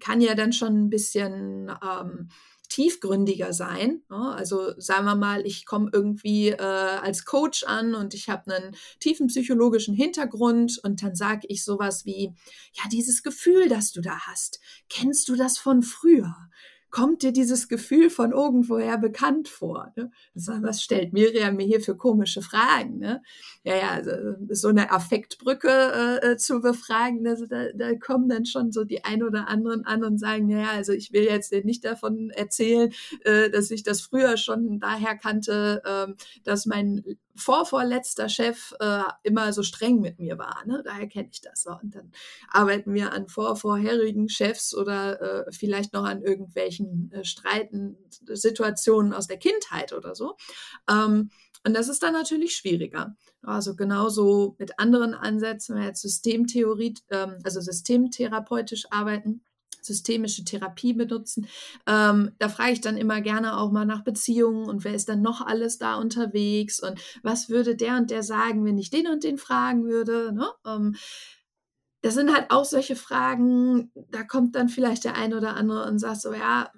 [0.00, 2.28] kann ja dann schon ein bisschen ähm,
[2.72, 4.02] tiefgründiger sein.
[4.08, 4.34] Ne?
[4.34, 8.74] Also sagen wir mal, ich komme irgendwie äh, als Coach an und ich habe einen
[8.98, 12.34] tiefen psychologischen Hintergrund und dann sage ich sowas wie,
[12.72, 16.34] ja, dieses Gefühl, das du da hast, kennst du das von früher?
[16.92, 19.92] Kommt dir dieses Gefühl von irgendwoher bekannt vor?
[19.96, 20.12] Ne?
[20.34, 22.98] Was stellt Miriam mir hier für komische Fragen?
[22.98, 23.22] Ne?
[23.64, 24.12] Ja, ja, also,
[24.50, 29.04] so eine Affektbrücke äh, äh, zu befragen, also da, da kommen dann schon so die
[29.04, 32.92] ein oder anderen an und sagen, naja, also ich will jetzt nicht davon erzählen,
[33.24, 36.12] äh, dass ich das früher schon daher kannte, äh,
[36.44, 37.02] dass mein
[37.34, 40.64] vorvorletzter Chef äh, immer so streng mit mir war.
[40.66, 40.82] Ne?
[40.84, 41.62] Daher kenne ich das.
[41.62, 41.70] So.
[41.70, 42.12] Und dann
[42.48, 49.26] arbeiten wir an vorvorherigen Chefs oder äh, vielleicht noch an irgendwelchen äh, Streiten, Situationen aus
[49.26, 50.36] der Kindheit oder so.
[50.90, 51.30] Ähm,
[51.64, 53.14] und das ist dann natürlich schwieriger.
[53.42, 59.42] Also genauso mit anderen Ansätzen, wenn wir jetzt Systemtheorie, ähm, also systemtherapeutisch arbeiten,
[59.84, 61.46] systemische Therapie benutzen.
[61.86, 65.22] Ähm, da frage ich dann immer gerne auch mal nach Beziehungen und wer ist dann
[65.22, 69.24] noch alles da unterwegs und was würde der und der sagen, wenn ich den und
[69.24, 70.32] den fragen würde.
[70.32, 70.48] Ne?
[70.66, 70.96] Ähm,
[72.02, 76.00] das sind halt auch solche Fragen, da kommt dann vielleicht der eine oder andere und
[76.00, 76.70] sagt so, ja,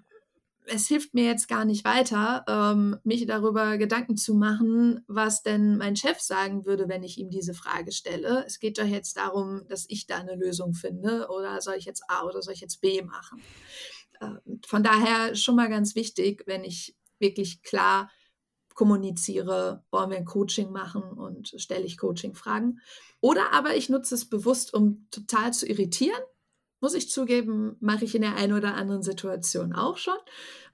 [0.67, 5.77] es hilft mir jetzt gar nicht weiter, ähm, mich darüber Gedanken zu machen, was denn
[5.77, 8.45] mein Chef sagen würde, wenn ich ihm diese Frage stelle.
[8.47, 12.05] Es geht doch jetzt darum, dass ich da eine Lösung finde oder soll ich jetzt
[12.09, 13.43] A oder soll ich jetzt B machen?
[14.21, 18.11] Äh, von daher schon mal ganz wichtig, wenn ich wirklich klar
[18.75, 22.81] kommuniziere, wollen wir ein Coaching machen und stelle ich Coaching-Fragen.
[23.21, 26.21] Oder aber ich nutze es bewusst, um total zu irritieren
[26.85, 30.19] muss ich zugeben, mache ich in der einen oder anderen Situation auch schon,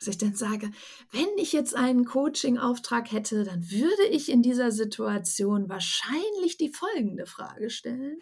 [0.01, 0.69] dass ich dann sage,
[1.13, 7.27] wenn ich jetzt einen Coaching-Auftrag hätte, dann würde ich in dieser Situation wahrscheinlich die folgende
[7.27, 8.19] Frage stellen.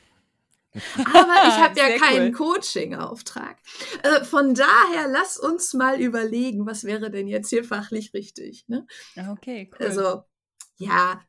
[0.98, 2.56] Aber ich habe ja keinen cool.
[2.56, 3.56] Coaching-Auftrag.
[4.02, 8.68] Äh, von daher, lass uns mal überlegen, was wäre denn jetzt hier fachlich richtig.
[8.68, 8.86] Ne?
[9.32, 9.86] Okay, cool.
[9.86, 10.24] Also,
[10.76, 11.22] ja,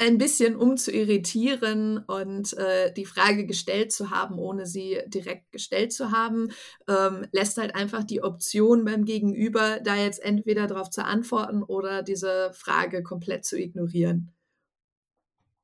[0.00, 5.52] ein bisschen um zu irritieren und äh, die Frage gestellt zu haben, ohne sie direkt
[5.52, 6.50] gestellt zu haben,
[6.88, 12.02] ähm, lässt halt einfach die Option beim Gegenüber, da jetzt entweder darauf zu antworten oder
[12.02, 14.32] diese Frage komplett zu ignorieren.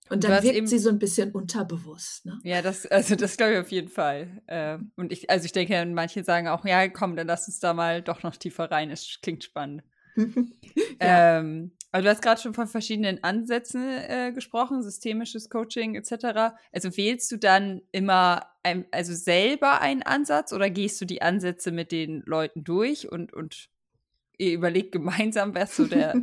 [0.08, 2.26] Und dann wirkt eben, sie so ein bisschen unterbewusst.
[2.26, 2.38] Ne?
[2.44, 4.42] Ja, das, also das glaube ich auf jeden Fall.
[4.46, 7.74] Äh, und ich, also ich denke, manche sagen auch, ja, komm, dann lass uns da
[7.74, 8.90] mal doch noch tiefer rein.
[8.90, 9.82] Es klingt spannend.
[11.00, 11.38] ja.
[11.38, 16.54] ähm, aber du hast gerade schon von verschiedenen Ansätzen äh, gesprochen, systemisches Coaching etc.
[16.72, 21.70] Also wählst du dann immer ein, also selber einen Ansatz oder gehst du die Ansätze
[21.70, 23.70] mit den Leuten durch und, und
[24.38, 26.22] ihr überlegt gemeinsam, wer so der.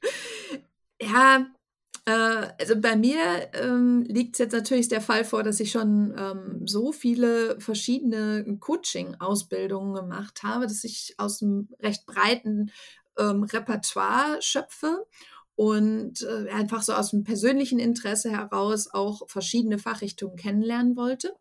[1.02, 1.46] ja,
[2.04, 6.14] äh, also bei mir ähm, liegt es jetzt natürlich der Fall vor, dass ich schon
[6.18, 12.70] ähm, so viele verschiedene Coaching-Ausbildungen gemacht habe, dass ich aus einem recht breiten
[13.18, 15.06] ähm, Repertoire schöpfe
[15.54, 21.34] und äh, einfach so aus dem persönlichen Interesse heraus auch verschiedene Fachrichtungen kennenlernen wollte.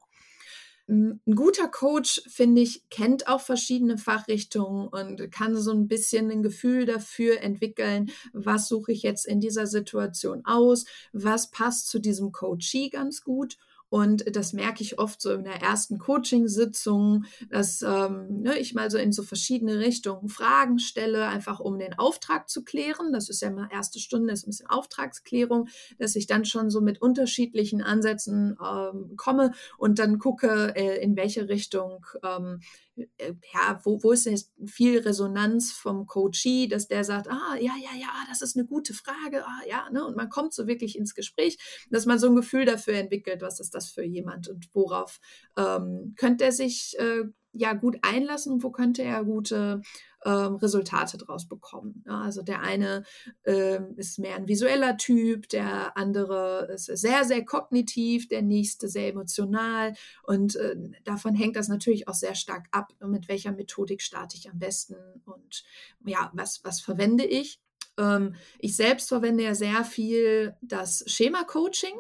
[0.88, 6.44] Ein guter Coach, finde ich, kennt auch verschiedene Fachrichtungen und kann so ein bisschen ein
[6.44, 12.34] Gefühl dafür entwickeln, was suche ich jetzt in dieser Situation aus, was passt zu diesem
[12.34, 13.58] Coachee ganz gut
[13.92, 18.90] und das merke ich oft so in der ersten Coaching-Sitzung, dass ähm, ne, ich mal
[18.90, 23.12] so in so verschiedene Richtungen Fragen stelle, einfach um den Auftrag zu klären.
[23.12, 25.68] Das ist ja mal erste Stunde, ist ein bisschen Auftragsklärung,
[26.00, 31.18] dass ich dann schon so mit unterschiedlichen Ansätzen ähm, komme und dann gucke, äh, in
[31.18, 37.04] welche Richtung ähm, äh, ja, wo, wo ist jetzt viel Resonanz vom Coachee, dass der
[37.04, 40.30] sagt, ah, ja, ja, ja, das ist eine gute Frage, ah, ja, ne, und man
[40.30, 41.58] kommt so wirklich ins Gespräch,
[41.90, 45.20] dass man so ein Gefühl dafür entwickelt, was ist das für jemand und worauf
[45.58, 47.24] ähm, könnte er sich äh,
[47.54, 49.82] ja gut einlassen und wo könnte er gute
[50.26, 52.04] ähm, Resultate draus bekommen.
[52.06, 53.04] Ja, also der eine
[53.46, 59.10] ähm, ist mehr ein visueller Typ, der andere ist sehr, sehr kognitiv, der nächste sehr
[59.10, 64.38] emotional und äh, davon hängt das natürlich auch sehr stark ab, mit welcher Methodik starte
[64.38, 65.64] ich am besten und
[66.06, 67.60] ja, was, was verwende ich.
[67.98, 71.96] Ähm, ich selbst verwende ja sehr viel das Schema-Coaching.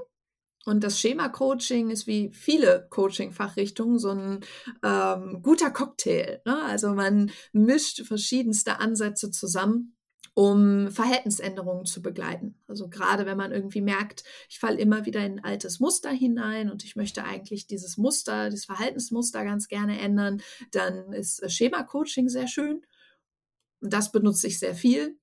[0.65, 4.39] Und das Schema-Coaching ist wie viele Coaching-Fachrichtungen so ein
[4.84, 6.41] ähm, guter Cocktail.
[6.45, 6.63] Ne?
[6.65, 9.95] Also man mischt verschiedenste Ansätze zusammen,
[10.36, 12.56] um Verhältnisänderungen zu begleiten.
[12.67, 16.69] Also gerade wenn man irgendwie merkt, ich falle immer wieder in ein altes Muster hinein
[16.69, 22.47] und ich möchte eigentlich dieses Muster, dieses Verhaltensmuster ganz gerne ändern, dann ist Schema-Coaching sehr
[22.47, 22.86] schön.
[23.82, 25.17] Das benutze ich sehr viel.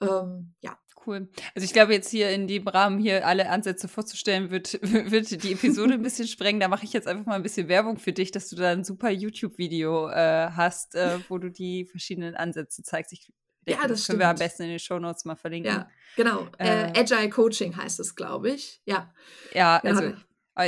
[0.00, 1.28] Ähm, ja, Cool.
[1.54, 5.52] Also ich glaube, jetzt hier in dem Rahmen hier alle Ansätze vorzustellen, wird, wird die
[5.52, 6.60] Episode ein bisschen sprengen.
[6.60, 8.84] Da mache ich jetzt einfach mal ein bisschen Werbung für dich, dass du da ein
[8.84, 13.12] super YouTube-Video äh, hast, äh, wo du die verschiedenen Ansätze zeigst.
[13.12, 13.32] Ich
[13.66, 15.72] denke, ja, das, das können wir am besten in den Show Notes mal verlinken.
[15.72, 16.48] Ja, genau.
[16.58, 18.80] Äh, äh Agile Coaching heißt es, glaube ich.
[18.84, 19.12] Ja.
[19.52, 20.14] Ja, also ja.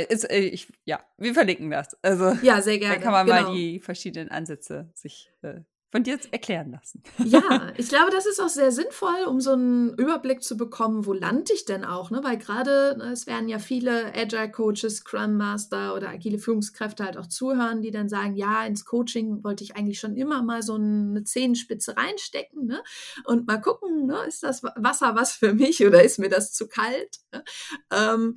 [0.09, 1.95] Ist, äh, ich, ja, wir verlinken das.
[2.03, 2.95] Also, ja, sehr gerne.
[2.95, 3.41] Da kann man genau.
[3.43, 7.01] mal die verschiedenen Ansätze sich äh, von dir erklären lassen.
[7.23, 11.13] Ja, ich glaube, das ist auch sehr sinnvoll, um so einen Überblick zu bekommen, wo
[11.13, 12.21] lande ich denn auch, ne?
[12.23, 17.17] Weil gerade, ne, es werden ja viele Agile Coaches, Scrum Master oder agile Führungskräfte halt
[17.17, 20.75] auch zuhören, die dann sagen, ja, ins Coaching wollte ich eigentlich schon immer mal so
[20.75, 22.81] eine Zehenspitze reinstecken, ne?
[23.25, 24.23] Und mal gucken, ne?
[24.27, 27.19] ist das Wasser was für mich oder ist mir das zu kalt?
[27.31, 27.43] Ne?
[27.91, 28.35] Ähm,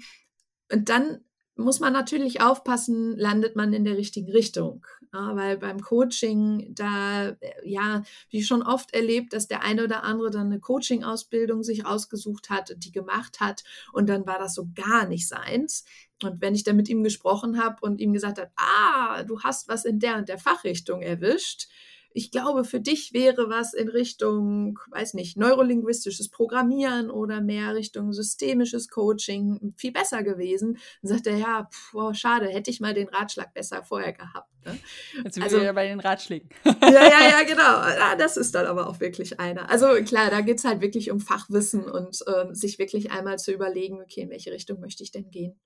[0.72, 1.24] und dann
[1.60, 4.86] muss man natürlich aufpassen, landet man in der richtigen Richtung.
[5.12, 10.30] Ja, weil beim Coaching, da, ja, wie schon oft erlebt, dass der eine oder andere
[10.30, 15.08] dann eine Coaching-Ausbildung sich rausgesucht hat, die gemacht hat und dann war das so gar
[15.08, 15.84] nicht seins.
[16.22, 19.68] Und wenn ich dann mit ihm gesprochen habe und ihm gesagt habe, ah, du hast
[19.68, 21.66] was in der und der Fachrichtung erwischt,
[22.12, 28.12] ich glaube, für dich wäre was in Richtung, weiß nicht, neurolinguistisches Programmieren oder mehr Richtung
[28.12, 30.78] systemisches Coaching viel besser gewesen.
[31.02, 34.50] Dann sagt er, ja, pf, oh, schade, hätte ich mal den Ratschlag besser vorher gehabt.
[34.64, 34.78] Ne?
[35.24, 36.48] Jetzt sind also, wir wieder bei den Ratschlägen.
[36.64, 37.62] ja, ja, ja, genau.
[37.62, 39.70] Ja, das ist dann aber auch wirklich einer.
[39.70, 43.52] Also klar, da geht es halt wirklich um Fachwissen und äh, sich wirklich einmal zu
[43.52, 45.60] überlegen, okay, in welche Richtung möchte ich denn gehen.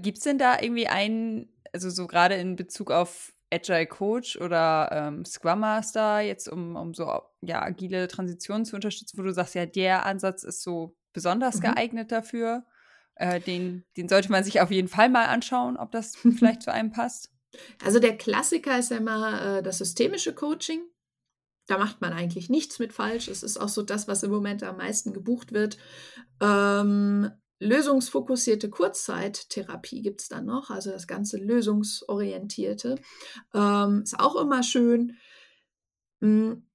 [0.00, 4.88] Gibt es denn da irgendwie einen, also so gerade in Bezug auf Agile Coach oder
[4.92, 9.54] ähm, Scrum Master, jetzt um, um so ja, agile Transitionen zu unterstützen, wo du sagst,
[9.54, 11.62] ja, der Ansatz ist so besonders mhm.
[11.62, 12.64] geeignet dafür.
[13.16, 16.72] Äh, den, den sollte man sich auf jeden Fall mal anschauen, ob das vielleicht zu
[16.72, 17.30] einem passt.
[17.84, 20.82] Also der Klassiker ist ja immer äh, das systemische Coaching.
[21.66, 23.28] Da macht man eigentlich nichts mit falsch.
[23.28, 25.78] Es ist auch so das, was im Moment am meisten gebucht wird.
[26.42, 32.96] Ähm, lösungsfokussierte Kurzzeittherapie gibt es dann noch, also das ganze lösungsorientierte.
[33.54, 35.16] Ähm, ist auch immer schön.
[36.20, 36.66] Hm,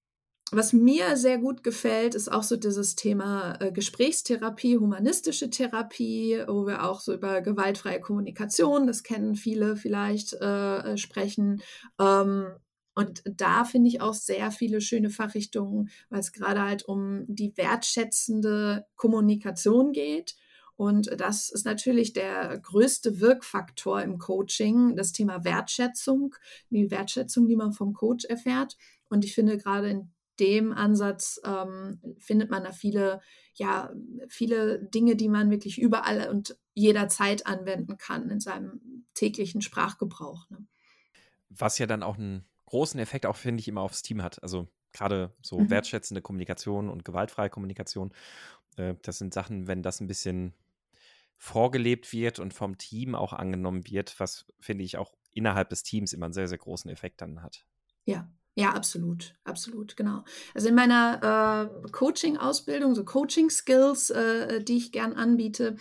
[0.51, 6.65] was mir sehr gut gefällt, ist auch so dieses Thema äh, Gesprächstherapie, humanistische Therapie, wo
[6.65, 11.61] wir auch so über gewaltfreie Kommunikation, das kennen viele vielleicht, äh, sprechen.
[11.99, 12.47] Ähm,
[12.95, 17.55] und da finde ich auch sehr viele schöne Fachrichtungen, weil es gerade halt um die
[17.55, 20.35] wertschätzende Kommunikation geht
[20.79, 26.35] und das ist natürlich der größte Wirkfaktor im Coaching, das Thema Wertschätzung,
[26.69, 28.77] die Wertschätzung, die man vom Coach erfährt.
[29.09, 33.19] Und ich finde gerade in dem Ansatz ähm, findet man da viele,
[33.55, 33.91] ja,
[34.29, 40.49] viele Dinge, die man wirklich überall und jederzeit anwenden kann in seinem täglichen Sprachgebrauch.
[40.49, 40.65] Ne?
[41.49, 44.41] Was ja dann auch einen großen Effekt auch, finde ich, immer aufs Team hat.
[44.41, 45.69] Also gerade so mhm.
[45.71, 48.13] wertschätzende Kommunikation und gewaltfreie Kommunikation.
[48.77, 50.53] Äh, das sind Sachen, wenn das ein bisschen
[51.39, 56.13] vorgelebt wird und vom Team auch angenommen wird, was finde ich auch innerhalb des Teams
[56.13, 57.65] immer einen sehr, sehr großen Effekt dann hat.
[58.05, 60.25] Ja, ja, absolut, absolut, genau.
[60.53, 65.77] Also in meiner äh, Coaching-Ausbildung, so Coaching-Skills, äh, die ich gern anbiete,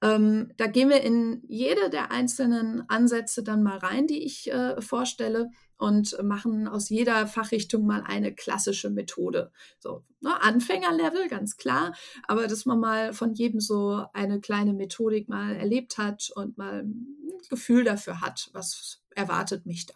[0.00, 4.80] ähm, da gehen wir in jede der einzelnen Ansätze dann mal rein, die ich äh,
[4.80, 5.50] vorstelle
[5.82, 9.50] und machen aus jeder Fachrichtung mal eine klassische Methode.
[9.80, 11.92] So, ne, Anfängerlevel, ganz klar,
[12.28, 16.84] aber dass man mal von jedem so eine kleine Methodik mal erlebt hat und mal
[16.84, 17.06] ein
[17.50, 19.94] Gefühl dafür hat, was erwartet mich da.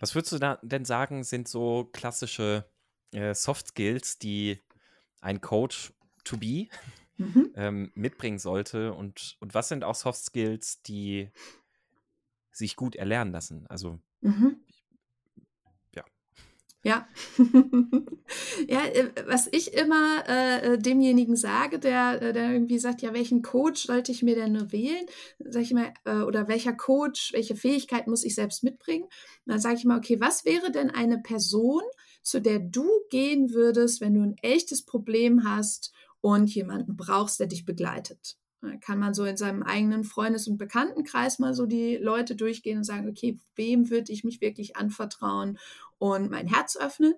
[0.00, 2.64] Was würdest du da denn sagen, sind so klassische
[3.12, 4.58] äh, Soft Skills, die
[5.20, 5.92] ein Coach
[6.24, 6.66] to be
[7.16, 7.52] mhm.
[7.54, 8.92] ähm, mitbringen sollte?
[8.92, 11.30] Und, und was sind auch Soft Skills, die
[12.50, 13.68] sich gut erlernen lassen?
[13.68, 14.56] Also mhm.
[16.82, 17.06] Ja.
[18.68, 23.42] ja, äh, was ich immer äh, demjenigen sage, der, äh, der irgendwie sagt, ja, welchen
[23.42, 25.04] Coach sollte ich mir denn nur wählen?
[25.40, 29.04] Sag ich mal, äh, oder welcher Coach, welche Fähigkeit muss ich selbst mitbringen?
[29.04, 29.12] Und
[29.46, 31.82] dann sage ich mal, okay, was wäre denn eine Person,
[32.22, 37.46] zu der du gehen würdest, wenn du ein echtes Problem hast und jemanden brauchst, der
[37.46, 38.38] dich begleitet?
[38.80, 42.84] Kann man so in seinem eigenen Freundes- und Bekanntenkreis mal so die Leute durchgehen und
[42.84, 45.58] sagen, okay, wem würde ich mich wirklich anvertrauen
[45.98, 47.14] und mein Herz öffnen?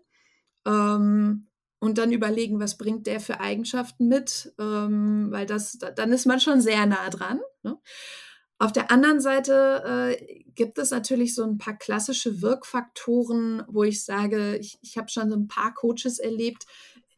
[0.67, 1.49] Ähm,
[1.81, 6.39] und dann überlegen, was bringt der für Eigenschaften mit, ähm, weil das, dann ist man
[6.39, 7.41] schon sehr nah dran.
[7.65, 7.77] Ne?
[8.61, 14.05] Auf der anderen Seite äh, gibt es natürlich so ein paar klassische Wirkfaktoren, wo ich
[14.05, 16.67] sage, ich, ich habe schon so ein paar Coaches erlebt,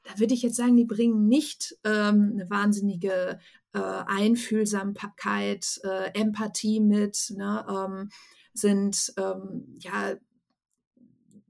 [0.04, 3.38] da würde ich jetzt sagen, die bringen nicht ähm, eine wahnsinnige
[3.74, 8.10] äh, Einfühlsamkeit, äh, Empathie mit, ne, ähm,
[8.54, 10.14] sind ähm, ja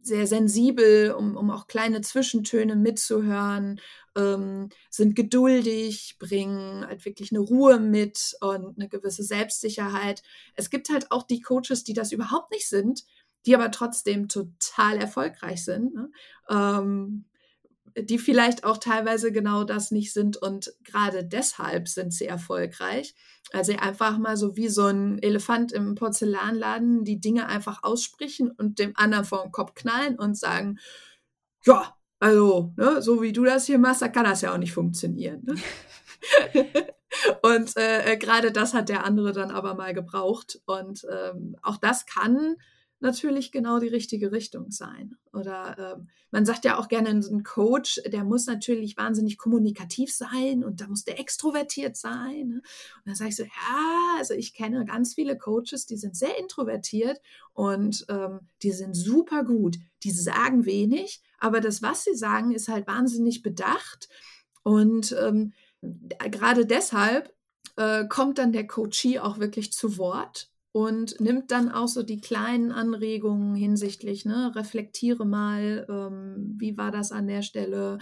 [0.02, 3.80] sehr sensibel, um, um auch kleine Zwischentöne mitzuhören,
[4.16, 10.22] ähm, sind geduldig, bringen halt wirklich eine Ruhe mit und eine gewisse Selbstsicherheit.
[10.54, 13.04] Es gibt halt auch die Coaches, die das überhaupt nicht sind,
[13.46, 15.94] die aber trotzdem total erfolgreich sind.
[15.94, 16.10] Ne?
[16.48, 17.24] Ähm,
[17.96, 23.14] die vielleicht auch teilweise genau das nicht sind und gerade deshalb sind sie erfolgreich.
[23.52, 28.78] Also einfach mal so wie so ein Elefant im Porzellanladen die Dinge einfach aussprechen und
[28.78, 30.78] dem anderen vor den Kopf knallen und sagen,
[31.64, 34.72] ja, also, ne, so wie du das hier machst, da kann das ja auch nicht
[34.72, 35.42] funktionieren.
[35.44, 35.54] Ne?
[37.42, 40.60] und äh, äh, gerade das hat der andere dann aber mal gebraucht.
[40.64, 42.56] Und ähm, auch das kann
[43.04, 45.16] natürlich genau die richtige Richtung sein.
[45.32, 50.64] Oder ähm, man sagt ja auch gerne, ein Coach, der muss natürlich wahnsinnig kommunikativ sein
[50.64, 52.48] und da muss der extrovertiert sein.
[52.48, 52.56] Ne?
[52.56, 56.36] Und dann sage ich so, ja, also ich kenne ganz viele Coaches, die sind sehr
[56.38, 57.20] introvertiert
[57.52, 59.76] und ähm, die sind super gut.
[60.02, 64.08] Die sagen wenig, aber das, was sie sagen, ist halt wahnsinnig bedacht.
[64.62, 65.52] Und ähm,
[66.30, 67.32] gerade deshalb
[67.76, 72.20] äh, kommt dann der Coachee auch wirklich zu Wort und nimmt dann auch so die
[72.20, 77.98] kleinen Anregungen hinsichtlich, ne, reflektiere mal, ähm, wie war das an der Stelle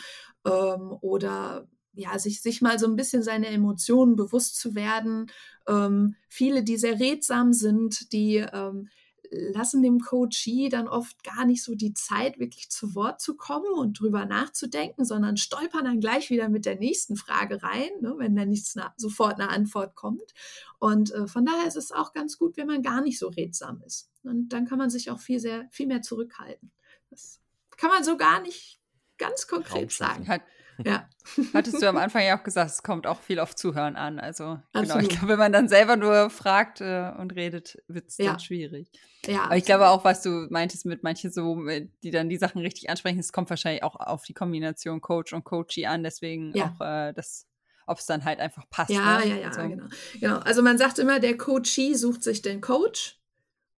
[0.47, 5.27] ähm, oder ja, sich, sich mal so ein bisschen seine Emotionen bewusst zu werden.
[5.69, 8.89] Ähm, viele, die sehr redsam sind, die ähm,
[9.33, 13.73] lassen dem Coachee dann oft gar nicht so die Zeit, wirklich zu Wort zu kommen
[13.75, 18.37] und drüber nachzudenken, sondern stolpern dann gleich wieder mit der nächsten Frage rein, ne, wenn
[18.37, 20.35] dann nichts na, sofort eine Antwort kommt.
[20.79, 23.83] Und äh, von daher ist es auch ganz gut, wenn man gar nicht so redsam
[23.87, 24.11] ist.
[24.23, 26.71] Und dann kann man sich auch viel, sehr, viel mehr zurückhalten.
[27.11, 27.41] Das
[27.77, 28.81] kann man so gar nicht
[29.17, 30.29] ganz konkret sagen.
[30.29, 30.43] Hat,
[30.85, 31.09] ja.
[31.55, 34.19] Hattest du am Anfang ja auch gesagt, es kommt auch viel auf Zuhören an.
[34.19, 38.19] Also genau, ich glaube, wenn man dann selber nur fragt äh, und redet, wird es
[38.19, 38.33] ja.
[38.33, 38.91] dann schwierig.
[39.27, 41.57] Ja, Aber ich glaube auch, was du meintest mit manchen so,
[42.03, 45.45] die dann die Sachen richtig ansprechen, es kommt wahrscheinlich auch auf die Kombination Coach und
[45.45, 46.03] Coachee an.
[46.03, 46.75] Deswegen ja.
[46.77, 47.47] auch äh, das
[47.87, 48.91] ob es dann halt einfach passt.
[48.91, 49.27] Ja, ne?
[49.27, 49.63] ja, ja, also.
[49.63, 49.85] genau.
[50.21, 50.39] genau.
[50.39, 53.21] Also man sagt immer, der Coachee sucht sich den Coach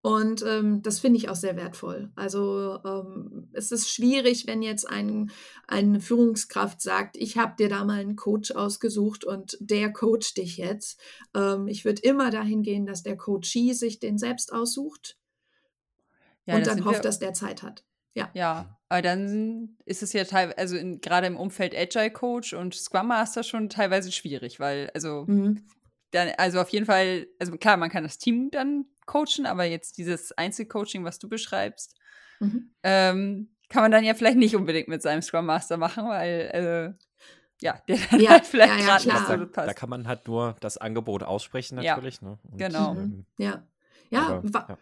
[0.03, 2.11] und ähm, das finde ich auch sehr wertvoll.
[2.17, 5.31] Also ähm, es ist schwierig, wenn jetzt ein,
[5.65, 10.57] eine Führungskraft sagt, ich habe dir da mal einen Coach ausgesucht und der coacht dich
[10.57, 10.99] jetzt.
[11.33, 15.17] Ähm, ich würde immer dahin gehen, dass der Coachee sich den selbst aussucht
[16.45, 17.85] ja, und dann hofft, dass der Zeit hat.
[18.13, 18.29] Ja.
[18.33, 23.07] Ja, aber dann ist es ja teilweise, also gerade im Umfeld Agile Coach und Scrum
[23.07, 25.63] Master schon teilweise schwierig, weil, also, mhm.
[26.11, 29.97] dann, also auf jeden Fall, also klar, man kann das Team dann coachen, aber jetzt
[29.97, 31.95] dieses Einzelcoaching, was du beschreibst,
[32.39, 32.71] mhm.
[32.83, 37.05] ähm, kann man dann ja vielleicht nicht unbedingt mit seinem Scrum Master machen, weil äh,
[37.61, 39.69] ja, der dann ja, halt vielleicht ja, gerade nicht so passt.
[39.69, 42.21] Da kann man halt nur das Angebot aussprechen natürlich.
[42.21, 42.39] Ja, ne?
[42.43, 42.95] Und, genau.
[42.95, 43.63] Ähm, ja.
[44.09, 44.77] Ja, aber, ja.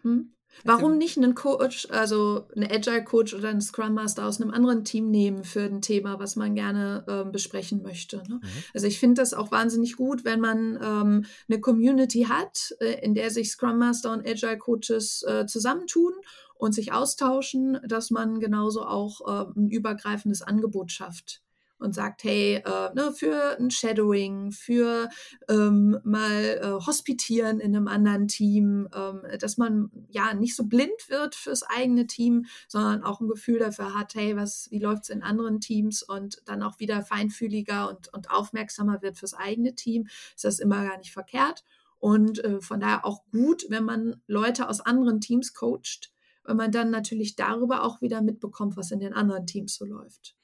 [0.63, 4.83] Warum nicht einen Coach, also einen Agile Coach oder einen Scrum Master aus einem anderen
[4.83, 8.17] Team nehmen für ein Thema, was man gerne ähm, besprechen möchte?
[8.29, 8.39] Ne?
[8.41, 8.49] Mhm.
[8.73, 13.15] Also ich finde das auch wahnsinnig gut, wenn man ähm, eine Community hat, äh, in
[13.15, 16.13] der sich Scrum Master und Agile Coaches äh, zusammentun
[16.55, 21.41] und sich austauschen, dass man genauso auch äh, ein übergreifendes Angebot schafft
[21.81, 25.09] und sagt, hey, äh, ne, für ein Shadowing, für
[25.49, 31.09] ähm, mal äh, Hospitieren in einem anderen Team, ähm, dass man ja nicht so blind
[31.09, 35.09] wird fürs eigene Team, sondern auch ein Gefühl dafür hat, hey, was, wie läuft es
[35.09, 40.07] in anderen Teams und dann auch wieder feinfühliger und, und aufmerksamer wird fürs eigene Team,
[40.35, 41.63] ist das immer gar nicht verkehrt.
[41.97, 46.11] Und äh, von daher auch gut, wenn man Leute aus anderen Teams coacht,
[46.43, 50.35] weil man dann natürlich darüber auch wieder mitbekommt, was in den anderen Teams so läuft.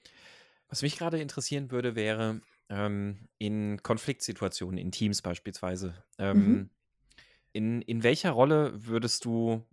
[0.70, 5.94] Was mich gerade interessieren würde, wäre ähm, in Konfliktsituationen, in Teams beispielsweise.
[6.18, 6.70] Ähm, mhm.
[7.54, 9.66] in, in welcher Rolle würdest du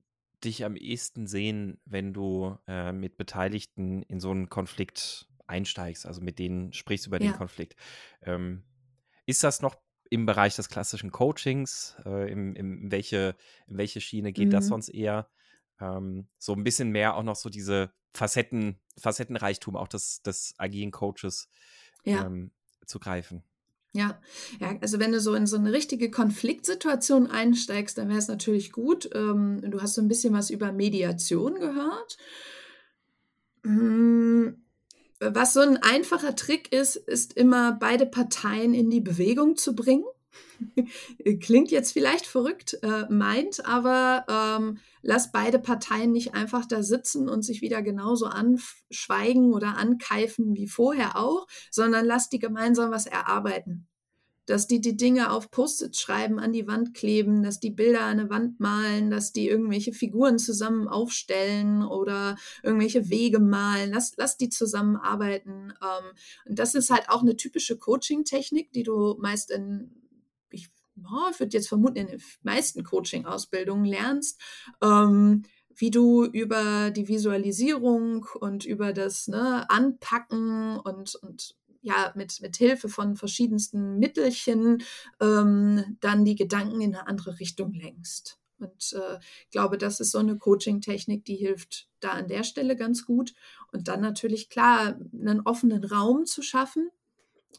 [0.45, 6.21] dich am ehesten sehen, wenn du äh, mit Beteiligten in so einen Konflikt einsteigst, also
[6.21, 7.31] mit denen sprichst über ja.
[7.31, 7.77] den Konflikt?
[8.23, 8.63] Ähm,
[9.27, 9.77] ist das noch
[10.11, 11.97] im Bereich des klassischen Coachings?
[12.05, 13.35] Äh, im, in, welche,
[13.67, 14.53] in welche Schiene geht mhm.
[14.53, 15.29] das sonst eher?
[15.81, 20.93] Ähm, so ein bisschen mehr auch noch so diese Facetten, Facettenreichtum auch des, des agilen
[20.93, 21.49] Coaches
[22.05, 22.27] ja.
[22.27, 22.53] ähm,
[22.87, 23.43] zu greifen.
[23.97, 24.21] Ja,
[24.59, 28.73] ja, also wenn du so in so eine richtige Konfliktsituation einsteigst, dann wäre es natürlich
[28.73, 29.09] gut.
[29.15, 32.19] Ähm, du hast so ein bisschen was über Mediation gehört.
[33.63, 34.65] Hm,
[35.21, 40.05] was so ein einfacher Trick ist, ist immer beide Parteien in die Bewegung zu bringen.
[41.41, 47.29] Klingt jetzt vielleicht verrückt, äh, meint, aber ähm, lass beide Parteien nicht einfach da sitzen
[47.29, 53.07] und sich wieder genauso anschweigen oder ankeifen wie vorher auch, sondern lass die gemeinsam was
[53.07, 53.87] erarbeiten.
[54.47, 58.21] Dass die die Dinge auf Post-its schreiben, an die Wand kleben, dass die Bilder an
[58.21, 63.91] eine Wand malen, dass die irgendwelche Figuren zusammen aufstellen oder irgendwelche Wege malen.
[63.91, 65.73] Lass, lass die zusammenarbeiten.
[65.83, 66.05] Ähm,
[66.45, 70.04] und das ist halt auch eine typische Coaching-Technik, die du meist in
[70.99, 74.41] oh, ich würde jetzt vermuten, in den meisten Coaching-Ausbildungen lernst,
[74.83, 75.43] ähm,
[75.77, 82.57] wie du über die Visualisierung und über das ne, Anpacken und, und ja, mit, mit
[82.57, 84.83] Hilfe von verschiedensten Mittelchen
[85.21, 88.39] ähm, dann die Gedanken in eine andere Richtung lenkst.
[88.59, 92.77] Und äh, ich glaube, das ist so eine Coaching-Technik, die hilft da an der Stelle
[92.77, 93.35] ganz gut.
[93.73, 96.91] Und dann natürlich klar, einen offenen Raum zu schaffen,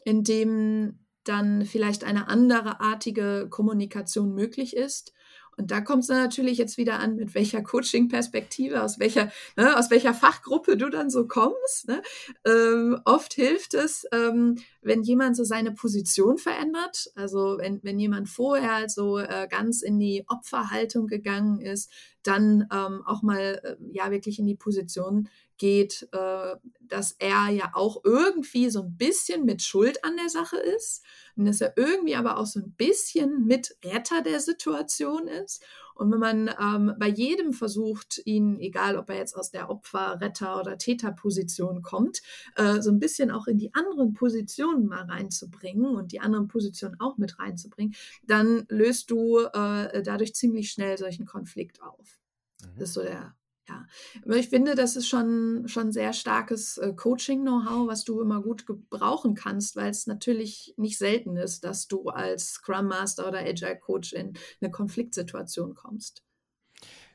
[0.04, 5.12] in dem dann vielleicht eine andere artige Kommunikation möglich ist
[5.58, 9.90] Und da kommt es natürlich jetzt wieder an, mit welcher Coaching-Perspektive, aus welcher, ne, aus
[9.90, 11.88] welcher Fachgruppe du dann so kommst.
[11.88, 12.02] Ne?
[12.44, 17.10] Ähm, oft hilft es, ähm, wenn jemand so seine Position verändert.
[17.14, 21.90] Also wenn, wenn jemand vorher so äh, ganz in die Opferhaltung gegangen ist,
[22.26, 27.70] dann ähm, auch mal äh, ja wirklich in die Position geht, äh, dass er ja
[27.74, 31.02] auch irgendwie so ein bisschen mit Schuld an der Sache ist
[31.36, 35.62] und dass er irgendwie aber auch so ein bisschen mit Retter der Situation ist.
[35.96, 40.20] Und wenn man ähm, bei jedem versucht, ihn, egal ob er jetzt aus der Opfer-,
[40.20, 42.20] Retter- oder Täterposition kommt,
[42.56, 47.00] äh, so ein bisschen auch in die anderen Positionen mal reinzubringen und die anderen Positionen
[47.00, 47.94] auch mit reinzubringen,
[48.26, 52.20] dann löst du äh, dadurch ziemlich schnell solchen Konflikt auf.
[52.62, 52.78] Mhm.
[52.78, 53.34] Das ist so der
[53.68, 53.86] ja,
[54.24, 58.66] aber ich finde, das ist schon, schon sehr starkes äh, Coaching-Know-how, was du immer gut
[58.66, 63.78] gebrauchen kannst, weil es natürlich nicht selten ist, dass du als Scrum Master oder Agile
[63.78, 66.22] Coach in eine Konfliktsituation kommst.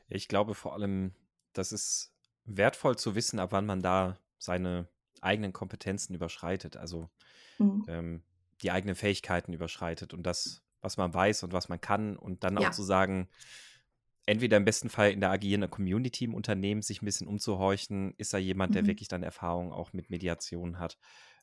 [0.08, 1.14] Ich glaube vor allem,
[1.54, 2.12] das ist
[2.44, 4.88] wertvoll zu wissen, ab wann man da seine
[5.22, 7.08] eigenen Kompetenzen überschreitet, also
[7.58, 7.84] mhm.
[7.88, 8.22] ähm,
[8.60, 12.58] die eigenen Fähigkeiten überschreitet und das, was man weiß und was man kann und dann
[12.58, 12.68] ja.
[12.68, 13.28] auch zu sagen,
[14.26, 18.32] entweder im besten Fall in der agierenden Community im Unternehmen sich ein bisschen umzuhorchen, ist
[18.32, 18.88] da jemand, der mhm.
[18.88, 20.98] wirklich dann Erfahrung auch mit Mediation hat,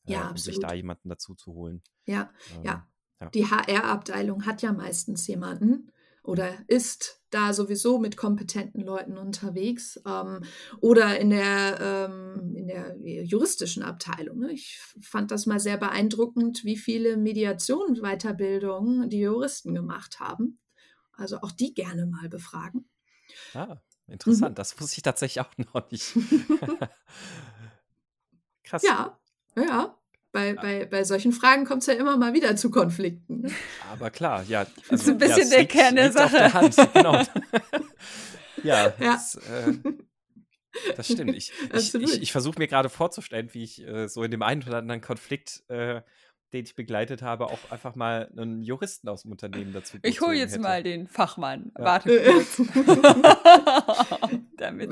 [0.05, 1.81] äh, ja, um sich da jemanden dazu zu holen.
[2.05, 2.87] Ja, ähm, ja.
[3.21, 3.29] ja.
[3.29, 5.91] Die HR-Abteilung hat ja meistens jemanden
[6.23, 10.41] oder ist da sowieso mit kompetenten Leuten unterwegs ähm,
[10.79, 14.39] oder in der, ähm, in der juristischen Abteilung.
[14.39, 14.51] Ne?
[14.51, 20.59] Ich fand das mal sehr beeindruckend, wie viele Mediationsweiterbildungen die Juristen gemacht haben.
[21.19, 22.89] Also auch die gerne mal befragen.
[23.53, 24.51] Ah, interessant.
[24.51, 24.55] Mhm.
[24.55, 26.13] Das wusste ich tatsächlich auch noch nicht.
[28.63, 28.83] Krass.
[28.83, 29.19] Ja,
[29.55, 29.95] ja.
[30.31, 33.41] Bei, bei, bei solchen Fragen kommt es ja immer mal wieder zu Konflikten.
[33.41, 33.51] Ne?
[33.91, 34.67] Aber klar, ja.
[34.89, 36.37] Also, das ist ein bisschen ja, der Kern der Sache.
[36.37, 37.23] Der Hand, genau.
[38.63, 38.93] ja, ja.
[38.99, 39.73] Das, äh,
[40.95, 41.35] das stimmt.
[41.35, 44.61] Ich, ich, ich, ich versuche mir gerade vorzustellen, wie ich äh, so in dem einen
[44.61, 46.03] oder anderen Konflikt äh,
[46.53, 50.35] den ich begleitet habe, auch einfach mal einen Juristen aus dem Unternehmen dazu Ich hole
[50.35, 50.61] jetzt hätte.
[50.61, 51.71] mal den Fachmann.
[51.77, 51.85] Ja.
[51.85, 52.61] Warte kurz.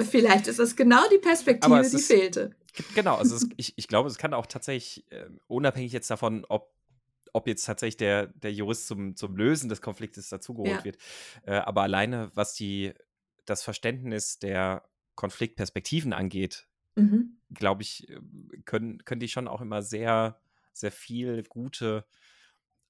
[0.10, 2.52] Vielleicht ist das genau die Perspektive, die ist, fehlte.
[2.94, 6.78] Genau, also es, ich, ich glaube, es kann auch tatsächlich, äh, unabhängig jetzt davon, ob
[7.34, 10.84] ob jetzt tatsächlich der, der Jurist zum, zum Lösen des Konfliktes dazugeholt ja.
[10.84, 10.98] wird.
[11.46, 12.94] Äh, aber alleine, was die,
[13.46, 14.84] das Verständnis der
[15.14, 17.38] Konfliktperspektiven angeht, mhm.
[17.54, 18.20] glaube ich, äh,
[18.66, 20.40] können, können die schon auch immer sehr
[20.80, 22.06] sehr viel gute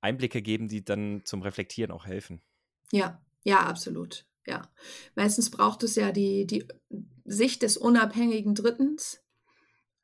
[0.02, 2.42] Einblicke geben, die dann zum Reflektieren auch helfen.
[2.92, 4.26] Ja, ja, absolut.
[4.46, 4.72] Ja.
[5.16, 6.66] Meistens braucht es ja die, die
[7.26, 9.24] Sicht des unabhängigen Drittens.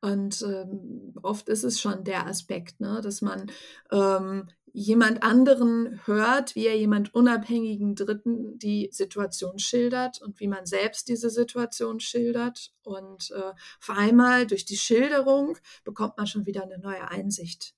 [0.04, 3.50] Und ähm, oft ist es schon der Aspekt, ne, dass man
[3.90, 10.66] ähm, jemand anderen hört, wie er jemand unabhängigen Dritten die Situation schildert und wie man
[10.66, 12.74] selbst diese Situation schildert.
[12.82, 17.74] Und äh, auf einmal durch die Schilderung bekommt man schon wieder eine neue Einsicht.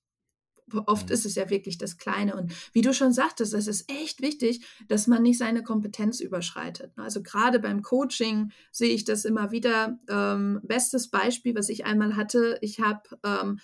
[0.85, 1.13] Oft mhm.
[1.13, 2.35] ist es ja wirklich das Kleine.
[2.35, 6.91] Und wie du schon sagtest, es ist echt wichtig, dass man nicht seine Kompetenz überschreitet.
[6.97, 9.99] Also gerade beim Coaching sehe ich das immer wieder.
[10.09, 13.59] Ähm, bestes Beispiel, was ich einmal hatte, ich habe ähm,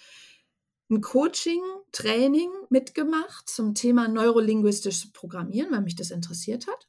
[0.90, 6.88] ein Coaching-Training mitgemacht zum Thema neurolinguistisches Programmieren, weil mich das interessiert hat.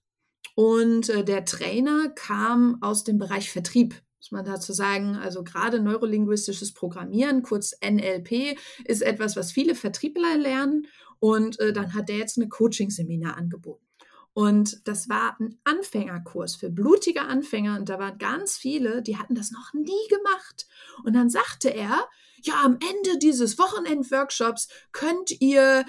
[0.55, 5.16] Und äh, der Trainer kam aus dem Bereich Vertrieb muss man dazu sagen.
[5.16, 10.87] Also gerade neurolinguistisches Programmieren, kurz NLP, ist etwas, was viele Vertriebler lernen.
[11.18, 13.85] Und äh, dann hat er jetzt eine Coaching-Seminar angeboten.
[14.33, 17.79] Und das war ein Anfängerkurs für blutige Anfänger.
[17.79, 20.66] Und da waren ganz viele, die hatten das noch nie gemacht.
[21.05, 22.09] Und dann sagte er,
[22.43, 25.85] ja, am Ende dieses Wochenend-Workshops könnt ihr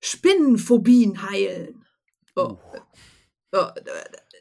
[0.00, 1.84] Spinnenphobien heilen.
[2.34, 2.56] Oh.
[3.52, 3.66] Oh,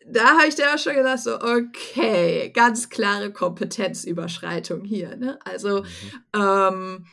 [0.06, 5.16] da habe ich dann auch schon gedacht, so, okay, ganz klare Kompetenzüberschreitung hier.
[5.18, 5.38] Ne?
[5.44, 6.42] Also, mhm.
[6.42, 7.06] ähm,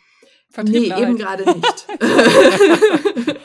[0.64, 1.86] nee, eben gerade nicht.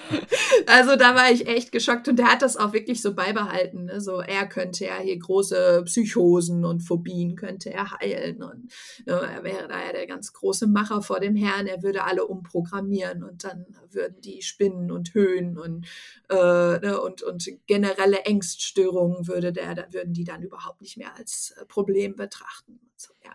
[0.67, 3.85] also da war ich echt geschockt und der hat das auch wirklich so beibehalten.
[3.85, 4.01] Ne?
[4.01, 8.71] So, er könnte ja hier große Psychosen und Phobien könnte er heilen und
[9.05, 11.67] ne, er wäre da ja der ganz große Macher vor dem Herrn.
[11.67, 15.85] Er würde alle umprogrammieren und dann würden die Spinnen und Höhen und,
[16.29, 21.15] äh, ne, und, und generelle Ängststörungen würde der, da würden die dann überhaupt nicht mehr
[21.17, 22.79] als äh, Problem betrachten.
[22.95, 23.31] So, ja.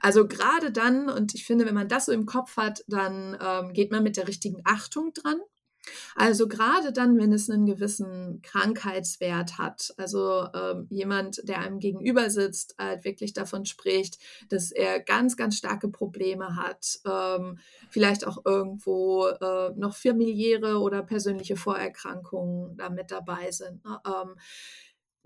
[0.00, 3.72] Also gerade dann, und ich finde, wenn man das so im Kopf hat, dann ähm,
[3.72, 5.40] geht man mit der richtigen Achtung dran.
[6.14, 12.30] Also gerade dann, wenn es einen gewissen Krankheitswert hat, also ähm, jemand, der einem gegenüber
[12.30, 14.18] sitzt, halt wirklich davon spricht,
[14.48, 17.58] dass er ganz, ganz starke Probleme hat, ähm,
[17.90, 23.84] vielleicht auch irgendwo äh, noch familiäre oder persönliche Vorerkrankungen da mit dabei sind.
[23.84, 24.00] Ne?
[24.06, 24.36] Ähm,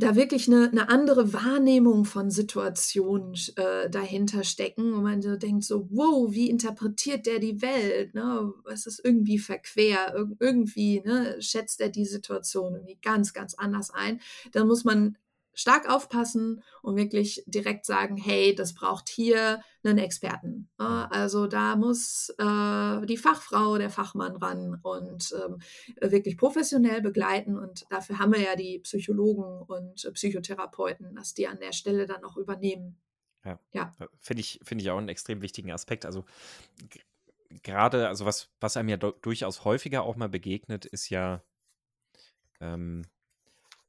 [0.01, 5.65] da wirklich eine, eine andere Wahrnehmung von Situationen äh, dahinter stecken und man so denkt
[5.65, 8.15] so, wow, wie interpretiert der die Welt?
[8.15, 8.53] Ne?
[8.73, 13.91] Es ist irgendwie verquer, Ir irgendwie ne, schätzt er die Situation irgendwie ganz, ganz anders
[13.91, 14.21] ein.
[14.53, 15.17] Dann muss man
[15.59, 20.69] stark aufpassen und wirklich direkt sagen, hey, das braucht hier einen Experten.
[20.77, 25.59] Also da muss äh, die Fachfrau, der Fachmann ran und ähm,
[26.01, 27.59] wirklich professionell begleiten.
[27.59, 32.25] Und dafür haben wir ja die Psychologen und Psychotherapeuten, dass die an der Stelle dann
[32.25, 32.97] auch übernehmen.
[33.45, 33.93] Ja, ja.
[34.21, 36.07] finde ich, find ich auch einen extrem wichtigen Aspekt.
[36.07, 36.25] Also
[37.65, 41.43] gerade, also was, was einem ja durchaus häufiger auch mal begegnet, ist ja,
[42.61, 43.07] ähm,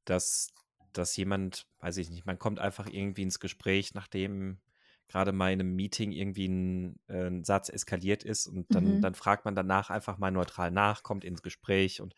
[0.06, 0.52] dass
[0.94, 4.60] dass jemand, weiß ich nicht, man kommt einfach irgendwie ins Gespräch, nachdem
[5.08, 9.02] gerade mal in einem Meeting irgendwie ein, äh, ein Satz eskaliert ist und dann, mhm.
[9.02, 12.16] dann fragt man danach einfach mal neutral nach, kommt ins Gespräch und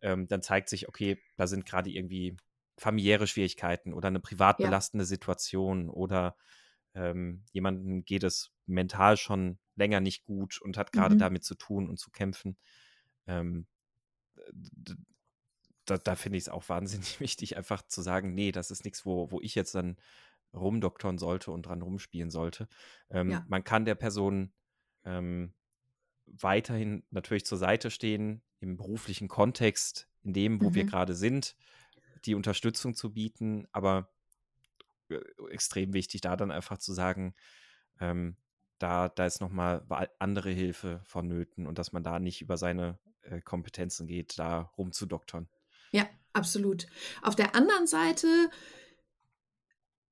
[0.00, 2.36] ähm, dann zeigt sich, okay, da sind gerade irgendwie
[2.76, 5.08] familiäre Schwierigkeiten oder eine privat belastende ja.
[5.08, 6.36] Situation oder
[6.94, 11.18] ähm, jemandem geht es mental schon länger nicht gut und hat gerade mhm.
[11.18, 12.56] damit zu tun und zu kämpfen.
[13.26, 13.66] Ähm,
[15.90, 19.04] da, da finde ich es auch wahnsinnig wichtig, einfach zu sagen, nee, das ist nichts,
[19.04, 19.96] wo, wo ich jetzt dann
[20.54, 22.68] rumdoktern sollte und dran rumspielen sollte.
[23.10, 23.44] Ähm, ja.
[23.48, 24.52] Man kann der Person
[25.04, 25.52] ähm,
[26.26, 30.74] weiterhin natürlich zur Seite stehen, im beruflichen Kontext, in dem, wo mhm.
[30.74, 31.56] wir gerade sind,
[32.24, 34.10] die Unterstützung zu bieten, aber
[35.08, 35.20] äh,
[35.50, 37.34] extrem wichtig, da dann einfach zu sagen,
[38.00, 38.36] ähm,
[38.78, 39.84] da, da ist nochmal
[40.18, 45.48] andere Hilfe vonnöten und dass man da nicht über seine äh, Kompetenzen geht, da rumzudoktern.
[45.92, 46.86] Ja, absolut.
[47.22, 48.26] Auf der anderen Seite,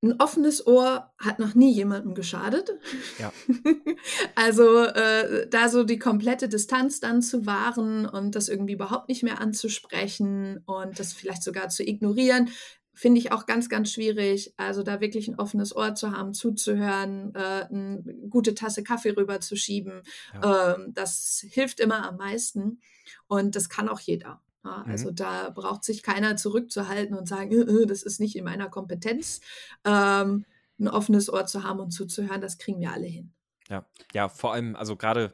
[0.03, 2.71] ein offenes Ohr hat noch nie jemandem geschadet.
[3.17, 3.33] Ja.
[4.35, 9.23] also äh, da so die komplette Distanz dann zu wahren und das irgendwie überhaupt nicht
[9.23, 12.49] mehr anzusprechen und das vielleicht sogar zu ignorieren,
[12.93, 14.53] finde ich auch ganz, ganz schwierig.
[14.57, 20.03] Also da wirklich ein offenes Ohr zu haben, zuzuhören, äh, eine gute Tasse Kaffee rüberzuschieben,
[20.35, 20.73] ja.
[20.73, 22.81] äh, das hilft immer am meisten
[23.27, 24.41] und das kann auch jeder.
[24.67, 24.91] Ja, mhm.
[24.91, 25.15] also mhm.
[25.15, 29.41] da braucht sich keiner zurückzuhalten und sagen, äh, äh, das ist nicht in meiner Kompetenz.
[29.85, 30.45] Ähm,
[30.79, 33.33] ein offenes Ohr zu haben und zuzuhören, das kriegen wir alle hin.
[33.69, 35.33] Ja, ja, vor allem, also gerade,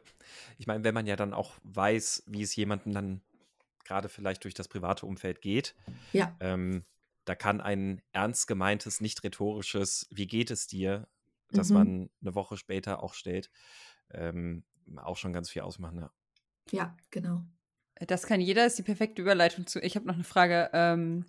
[0.58, 3.22] ich meine, wenn man ja dann auch weiß, wie es jemandem dann
[3.84, 5.76] gerade vielleicht durch das private Umfeld geht,
[6.14, 6.36] ja.
[6.40, 6.84] Ähm,
[7.26, 11.08] da kann ein ernst gemeintes, nicht rhetorisches, wie geht es dir,
[11.52, 11.76] das mhm.
[11.76, 13.50] man eine Woche später auch stellt,
[14.12, 14.64] ähm,
[14.98, 16.00] auch schon ganz viel ausmachen.
[16.00, 16.12] Ja,
[16.72, 17.46] ja genau.
[18.08, 19.80] Das kann jeder, ist die perfekte Überleitung zu.
[19.80, 20.70] Ich habe noch eine Frage.
[20.74, 21.26] Ähm,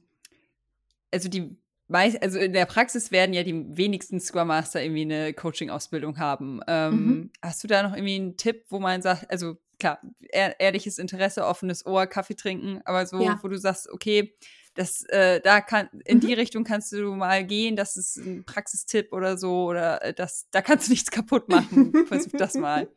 [1.13, 1.57] also die
[1.89, 6.61] meist, also in der Praxis werden ja die wenigsten Scrum Master irgendwie eine Coaching-Ausbildung haben.
[6.67, 7.31] Ähm, mhm.
[7.43, 10.01] Hast du da noch irgendwie einen Tipp, wo man sagt, also klar,
[10.31, 13.39] ehrliches Interesse, offenes Ohr, Kaffee trinken, aber so, ja.
[13.43, 14.35] wo du sagst, okay,
[14.75, 16.21] das, äh, da kann, in mhm.
[16.23, 20.49] die Richtung kannst du mal gehen, das ist ein Praxistipp oder so, oder äh, das,
[20.51, 21.93] da kannst du nichts kaputt machen.
[22.09, 22.89] Versuch das mal.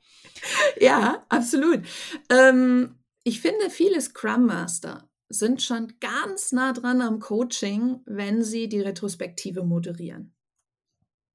[0.80, 1.82] Ja, absolut.
[2.32, 2.97] Ähm,
[3.28, 8.80] ich finde, viele Scrum Master sind schon ganz nah dran am Coaching, wenn sie die
[8.80, 10.37] Retrospektive moderieren.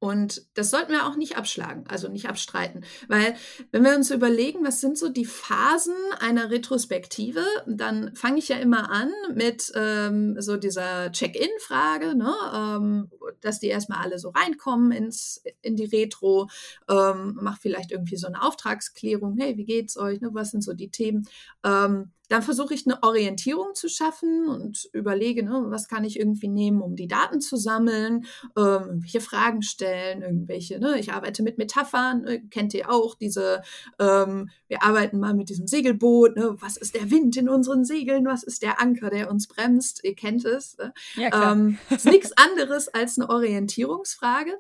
[0.03, 2.84] Und das sollten wir auch nicht abschlagen, also nicht abstreiten.
[3.07, 3.36] Weil
[3.70, 8.57] wenn wir uns überlegen, was sind so die Phasen einer Retrospektive, dann fange ich ja
[8.57, 12.34] immer an mit ähm, so dieser Check-in-Frage, ne?
[12.53, 13.11] ähm,
[13.42, 16.50] dass die erstmal alle so reinkommen ins, in die Retro,
[16.90, 20.30] ähm, mach vielleicht irgendwie so eine Auftragsklärung, hey, wie geht's euch, ne?
[20.32, 21.28] was sind so die Themen.
[21.62, 26.49] Ähm, dann versuche ich eine Orientierung zu schaffen und überlege, ne, was kann ich irgendwie
[26.49, 28.24] nehmen, um die Daten zu sammeln,
[28.57, 33.61] ähm, irgendwelche Fragen stellen, irgendwelche, ne, ich arbeite mit Metaphern, ne, kennt ihr auch diese,
[33.99, 38.24] ähm, wir arbeiten mal mit diesem Segelboot, ne, was ist der Wind in unseren Segeln,
[38.24, 40.78] was ist der Anker, der uns bremst, ihr kennt es.
[40.78, 40.95] Ne?
[41.16, 41.53] Ja, klar.
[41.53, 44.55] Ähm, ist nichts anderes als eine Orientierungsfrage.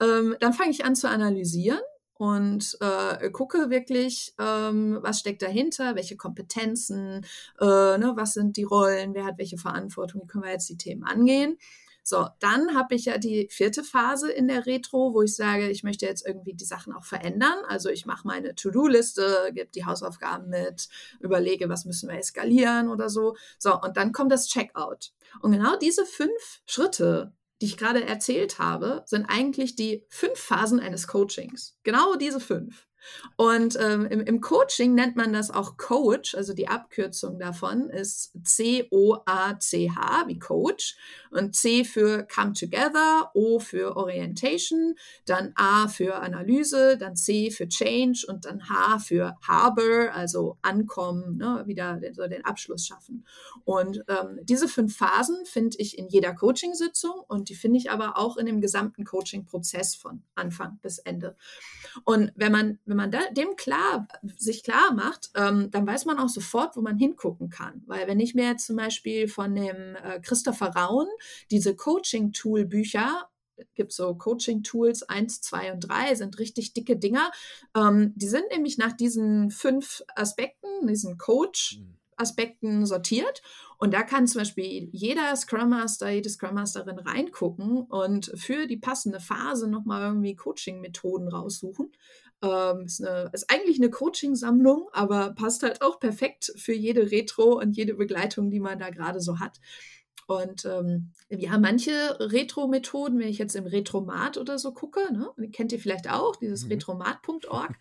[0.00, 1.80] Ähm, dann fange ich an zu analysieren
[2.18, 7.24] und äh, gucke wirklich, ähm, was steckt dahinter, welche Kompetenzen,
[7.60, 7.64] äh,
[7.98, 11.04] ne, was sind die Rollen, wer hat welche Verantwortung, wie können wir jetzt die Themen
[11.04, 11.58] angehen.
[12.08, 15.82] So, dann habe ich ja die vierte Phase in der Retro, wo ich sage, ich
[15.82, 17.58] möchte jetzt irgendwie die Sachen auch verändern.
[17.66, 20.88] Also ich mache meine To-Do-Liste, gebe die Hausaufgaben mit,
[21.18, 23.34] überlege, was müssen wir eskalieren oder so.
[23.58, 25.10] So, und dann kommt das Checkout.
[25.42, 30.80] Und genau diese fünf Schritte die ich gerade erzählt habe, sind eigentlich die fünf Phasen
[30.80, 31.78] eines Coachings.
[31.82, 32.85] Genau diese fünf.
[33.36, 38.32] Und ähm, im, im, Coaching nennt man das auch Coach, also die Abkürzung davon ist
[38.44, 40.96] C-O-A-C-H wie Coach
[41.30, 44.94] und C für Come Together, O für Orientation,
[45.26, 51.36] dann A für Analyse, dann C für Change und dann H für Harbor, also Ankommen,
[51.36, 53.26] ne, wieder den, so den Abschluss schaffen.
[53.64, 58.16] Und ähm, diese fünf Phasen finde ich in jeder Coaching-Sitzung und die finde ich aber
[58.16, 61.36] auch in dem gesamten Coaching-Prozess von Anfang bis Ende.
[62.04, 66.18] Und wenn man, wenn man da, dem klar, sich klar macht, ähm, dann weiß man
[66.18, 67.82] auch sofort, wo man hingucken kann.
[67.86, 71.06] Weil wenn ich mir jetzt zum Beispiel von dem äh, Christopher Raun
[71.50, 73.28] diese Coaching-Tool-Bücher
[73.74, 77.30] gibt so Coaching-Tools 1, 2 und 3, sind richtig dicke Dinger.
[77.76, 83.42] Ähm, die sind nämlich nach diesen fünf Aspekten, diesen Coach-Aspekten sortiert.
[83.78, 88.78] Und da kann zum Beispiel jeder Scrum Master, jede Scrum Masterin reingucken und für die
[88.78, 91.92] passende Phase nochmal irgendwie Coaching-Methoden raussuchen.
[92.42, 97.58] Ähm, ist, eine, ist eigentlich eine Coaching-Sammlung, aber passt halt auch perfekt für jede Retro
[97.58, 99.58] und jede Begleitung, die man da gerade so hat.
[100.26, 105.70] Und ähm, ja, manche Retro-Methoden, wenn ich jetzt im Retromat oder so gucke, ne, kennt
[105.70, 106.72] ihr vielleicht auch, dieses mhm.
[106.72, 107.76] retromat.org,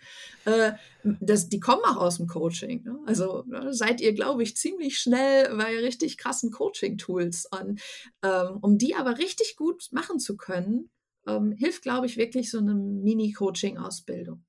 [0.46, 2.84] äh, die kommen auch aus dem Coaching.
[2.84, 3.00] Ne?
[3.08, 7.48] Also ne, seid ihr, glaube ich, ziemlich schnell bei richtig krassen Coaching-Tools.
[7.48, 7.82] Und
[8.22, 10.92] ähm, um die aber richtig gut machen zu können,
[11.26, 14.45] ähm, hilft, glaube ich, wirklich so eine Mini-Coaching-Ausbildung.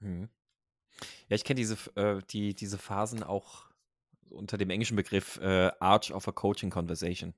[0.00, 0.28] Mhm.
[1.28, 3.70] Ja, ich kenne diese, äh, die, diese Phasen auch
[4.28, 7.34] unter dem englischen Begriff äh, Arch of a Coaching Conversation.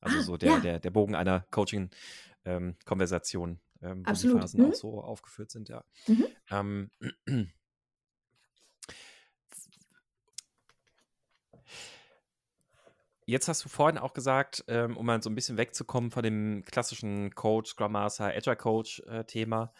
[0.00, 0.60] Also ah, so der, ja.
[0.60, 4.36] der, der Bogen einer Coaching-Konversation, ähm, ähm, wo Absolut.
[4.36, 4.70] die Phasen mhm.
[4.70, 5.84] auch so aufgeführt sind, ja.
[6.06, 6.26] Mhm.
[6.50, 6.90] Ähm,
[13.28, 16.64] Jetzt hast du vorhin auch gesagt, ähm, um mal so ein bisschen wegzukommen von dem
[16.64, 19.70] klassischen Coach, Scrum Master, Agile Coach äh, Thema,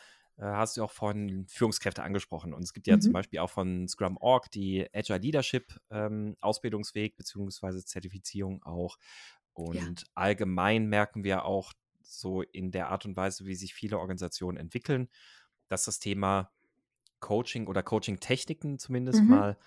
[0.45, 2.55] hast du auch von Führungskräfte angesprochen.
[2.55, 3.01] Und es gibt ja mhm.
[3.01, 7.85] zum Beispiel auch von Scrum.org die Agile Leadership ähm, Ausbildungsweg bzw.
[7.85, 8.99] Zertifizierung auch.
[9.53, 10.07] Und ja.
[10.15, 15.09] allgemein merken wir auch so in der Art und Weise, wie sich viele Organisationen entwickeln,
[15.69, 16.53] dass das Thema
[17.21, 19.29] Coaching oder Coaching-Techniken zumindest mhm.
[19.29, 19.59] mal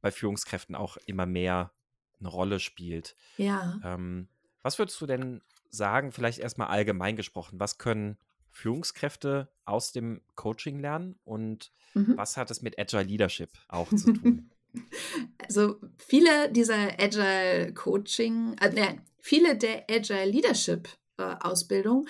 [0.00, 1.72] bei Führungskräften auch immer mehr
[2.18, 3.16] eine Rolle spielt.
[3.36, 3.80] Ja.
[3.84, 4.28] Ähm,
[4.62, 8.18] was würdest du denn sagen, vielleicht erstmal allgemein gesprochen, was können
[8.56, 12.16] Führungskräfte aus dem Coaching lernen und mhm.
[12.16, 14.50] was hat es mit Agile Leadership auch zu tun?
[15.38, 20.86] Also viele dieser Agile Coaching, äh, viele der Agile Leadership
[21.16, 22.06] äh, Ausbildung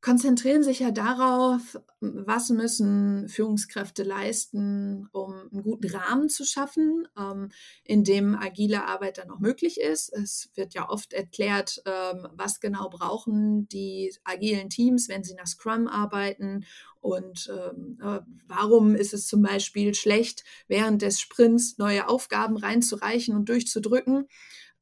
[0.00, 7.50] konzentrieren sich ja darauf, was müssen Führungskräfte leisten, um einen guten Rahmen zu schaffen, ähm,
[7.84, 10.10] in dem agile Arbeit dann auch möglich ist.
[10.12, 15.46] Es wird ja oft erklärt, ähm, was genau brauchen die agilen Teams, wenn sie nach
[15.46, 16.64] Scrum arbeiten
[17.00, 23.34] und ähm, äh, warum ist es zum Beispiel schlecht, während des Sprints neue Aufgaben reinzureichen
[23.34, 24.28] und durchzudrücken.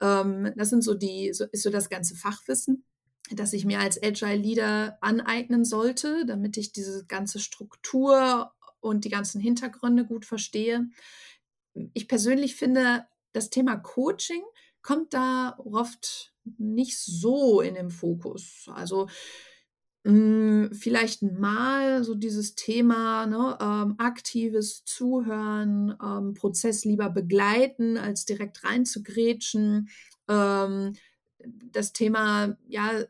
[0.00, 2.84] Ähm, das sind so die, so, ist so das ganze Fachwissen
[3.30, 9.10] das ich mir als Agile Leader aneignen sollte, damit ich diese ganze Struktur und die
[9.10, 10.88] ganzen Hintergründe gut verstehe.
[11.92, 14.42] Ich persönlich finde, das Thema Coaching
[14.82, 18.68] kommt da oft nicht so in den Fokus.
[18.72, 19.08] Also
[20.04, 27.98] mh, hm, vielleicht mal so dieses Thema ne, ähm, aktives Zuhören, ähm, Prozess lieber begleiten,
[27.98, 29.88] als direkt reinzugrätschen.
[30.28, 30.94] Ähm,
[31.72, 33.04] das Thema, ja,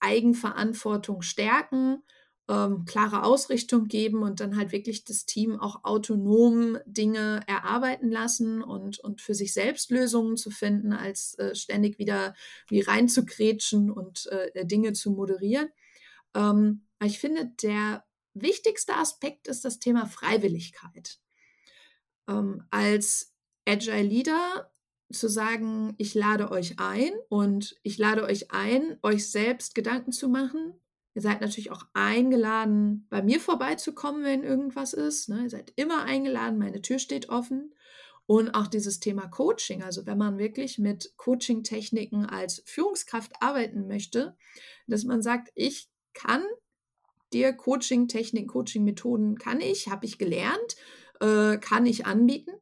[0.00, 2.02] Eigenverantwortung stärken,
[2.48, 8.62] ähm, klare Ausrichtung geben und dann halt wirklich das Team auch autonom Dinge erarbeiten lassen
[8.62, 12.34] und, und für sich selbst Lösungen zu finden, als äh, ständig wieder
[12.68, 15.68] wie reinzugrätschen und äh, Dinge zu moderieren.
[16.34, 21.18] Ähm, ich finde, der wichtigste Aspekt ist das Thema Freiwilligkeit.
[22.28, 23.34] Ähm, als
[23.66, 24.70] Agile Leader
[25.10, 30.28] zu sagen, ich lade euch ein und ich lade euch ein, euch selbst Gedanken zu
[30.28, 30.74] machen.
[31.14, 35.28] Ihr seid natürlich auch eingeladen, bei mir vorbeizukommen, wenn irgendwas ist.
[35.28, 35.44] Ne?
[35.44, 37.74] Ihr seid immer eingeladen, meine Tür steht offen.
[38.26, 44.36] Und auch dieses Thema Coaching, also wenn man wirklich mit Coaching-Techniken als Führungskraft arbeiten möchte,
[44.86, 46.44] dass man sagt, ich kann
[47.32, 50.76] dir Coaching-Techniken, Coaching-Methoden kann ich, habe ich gelernt,
[51.20, 52.52] äh, kann ich anbieten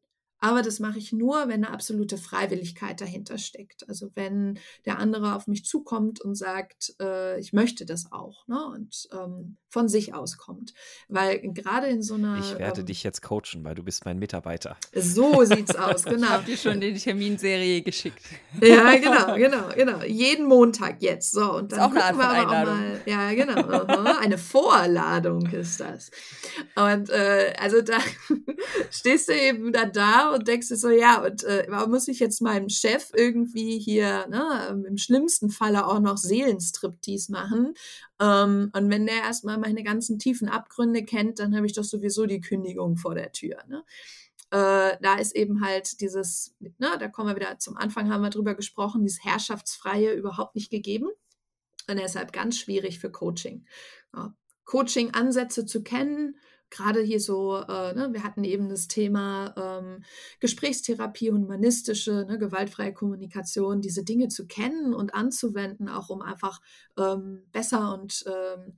[0.47, 3.89] Aber das mache ich nur, wenn eine absolute Freiwilligkeit dahinter steckt.
[3.89, 8.65] Also wenn der andere auf mich zukommt und sagt, äh, ich möchte das auch ne?
[8.73, 10.73] und ähm, von sich aus kommt.
[11.09, 12.39] Weil gerade in so einer...
[12.39, 14.77] Ich werde ähm, dich jetzt coachen, weil du bist mein Mitarbeiter.
[14.95, 16.27] So sieht's aus, genau.
[16.27, 18.23] Ich habe dir schon die Terminserie geschickt.
[18.63, 20.05] Ja, genau, genau, genau.
[20.05, 21.33] Jeden Montag jetzt.
[21.33, 23.01] So, und dann ist auch gucken eine wir aber auch mal.
[23.05, 24.17] Ja, genau.
[24.21, 26.13] eine Vorladung ist das.
[26.77, 27.99] Und äh, also da
[28.91, 32.21] stehst du eben dann da und denkst dir so, ja, und äh, warum muss ich
[32.21, 37.75] jetzt meinem Chef irgendwie hier ne, im schlimmsten Falle auch noch Seelenstriptease machen?
[38.21, 42.27] Ähm, und wenn der erstmal meine ganzen tiefen Abgründe kennt, dann habe ich doch sowieso
[42.27, 43.59] die Kündigung vor der Tür.
[43.69, 43.85] Ne?
[44.51, 48.31] Äh, da ist eben halt dieses, ne, da kommen wir wieder zum Anfang, haben wir
[48.31, 51.09] drüber gesprochen, dieses Herrschaftsfreie überhaupt nicht gegeben.
[51.89, 53.65] Und deshalb ganz schwierig für Coaching.
[54.15, 54.35] Ja.
[54.65, 56.37] Coaching-Ansätze zu kennen,
[56.71, 60.05] gerade hier so, äh, ne, wir hatten eben das Thema ähm,
[60.41, 66.61] Gesprächstherapie, humanistische, ne, gewaltfreie Kommunikation, diese Dinge zu kennen und anzuwenden, auch um einfach
[66.99, 68.75] ähm, besser und ähm,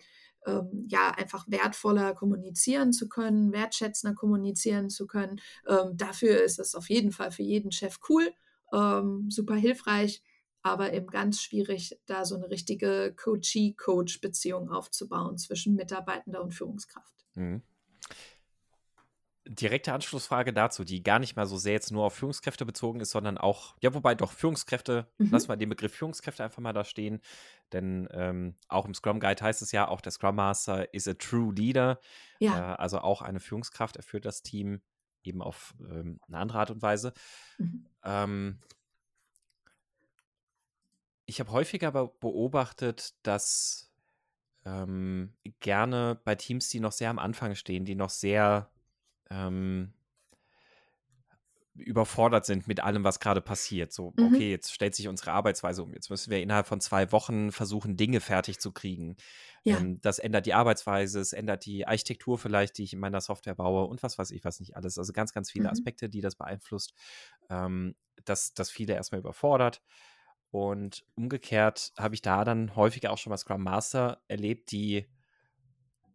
[0.46, 5.40] ähm ja, einfach wertvoller kommunizieren zu können, wertschätzender kommunizieren zu können.
[5.66, 8.30] Ähm, dafür ist es auf jeden Fall für jeden Chef cool,
[8.72, 10.22] ähm, super hilfreich
[10.60, 17.24] aber eben ganz schwierig, da so eine richtige Coachee-Coach-Beziehung aufzubauen zwischen Mitarbeitender und Führungskraft.
[17.34, 17.62] Mhm
[19.48, 23.10] direkte Anschlussfrage dazu, die gar nicht mal so sehr jetzt nur auf Führungskräfte bezogen ist,
[23.10, 25.28] sondern auch, ja, wobei doch Führungskräfte, mhm.
[25.32, 27.20] lass mal den Begriff Führungskräfte einfach mal da stehen,
[27.72, 31.14] denn ähm, auch im Scrum Guide heißt es ja, auch der Scrum Master is a
[31.14, 31.98] true leader,
[32.38, 32.72] ja.
[32.72, 34.80] Äh, also auch eine Führungskraft, er führt das Team
[35.22, 37.12] eben auf ähm, eine andere Art und Weise.
[37.58, 37.86] Mhm.
[38.04, 38.58] Ähm,
[41.26, 43.92] ich habe häufiger beobachtet, dass
[44.64, 48.70] ähm, gerne bei Teams, die noch sehr am Anfang stehen, die noch sehr
[49.30, 49.92] ähm,
[51.78, 53.92] überfordert sind mit allem, was gerade passiert.
[53.92, 54.26] So, mhm.
[54.26, 55.94] okay, jetzt stellt sich unsere Arbeitsweise um.
[55.94, 59.16] Jetzt müssen wir innerhalb von zwei Wochen versuchen, Dinge fertig zu kriegen.
[59.64, 59.78] Ja.
[59.78, 63.54] Ähm, das ändert die Arbeitsweise, es ändert die Architektur vielleicht, die ich in meiner Software
[63.54, 64.98] baue und was weiß ich, was nicht alles.
[64.98, 65.70] Also ganz, ganz viele mhm.
[65.70, 66.94] Aspekte, die das beeinflusst,
[67.48, 69.82] ähm, dass das viele erstmal überfordert.
[70.50, 75.06] Und umgekehrt habe ich da dann häufiger auch schon mal Scrum Master erlebt, die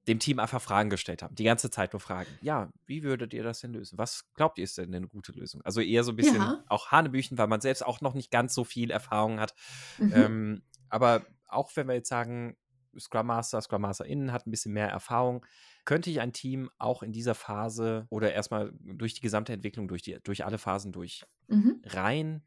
[0.07, 1.35] dem Team einfach Fragen gestellt haben.
[1.35, 2.29] Die ganze Zeit nur Fragen.
[2.41, 3.97] Ja, wie würdet ihr das denn lösen?
[3.97, 5.61] Was glaubt ihr ist denn eine gute Lösung?
[5.61, 6.63] Also eher so ein bisschen ja.
[6.67, 9.55] auch Hanebüchen, weil man selbst auch noch nicht ganz so viel Erfahrung hat.
[9.97, 10.13] Mhm.
[10.13, 12.57] Ähm, aber auch wenn wir jetzt sagen,
[12.99, 15.45] Scrum Master, Scrum Master innen hat ein bisschen mehr Erfahrung,
[15.85, 20.01] könnte ich ein Team auch in dieser Phase oder erstmal durch die gesamte Entwicklung, durch,
[20.01, 21.81] die, durch alle Phasen durch mhm.
[21.85, 22.43] rein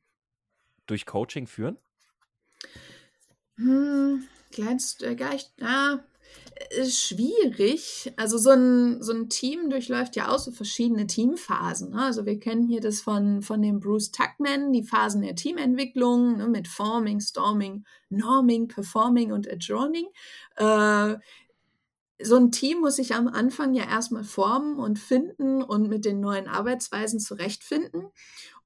[0.86, 1.78] durch Coaching führen?
[3.56, 5.98] Hm, kleinst, äh, gar nicht, ah,
[6.88, 8.12] schwierig.
[8.16, 11.90] Also so ein, so ein Team durchläuft ja auch so verschiedene Teamphasen.
[11.90, 12.02] Ne?
[12.02, 16.48] Also wir kennen hier das von, von dem Bruce Tuckman, die Phasen der Teamentwicklung ne?
[16.48, 20.06] mit Forming, Storming, Norming, Performing und Adjourning.
[20.56, 21.16] Äh,
[22.22, 26.20] so ein Team muss sich am Anfang ja erstmal formen und finden und mit den
[26.20, 28.06] neuen Arbeitsweisen zurechtfinden.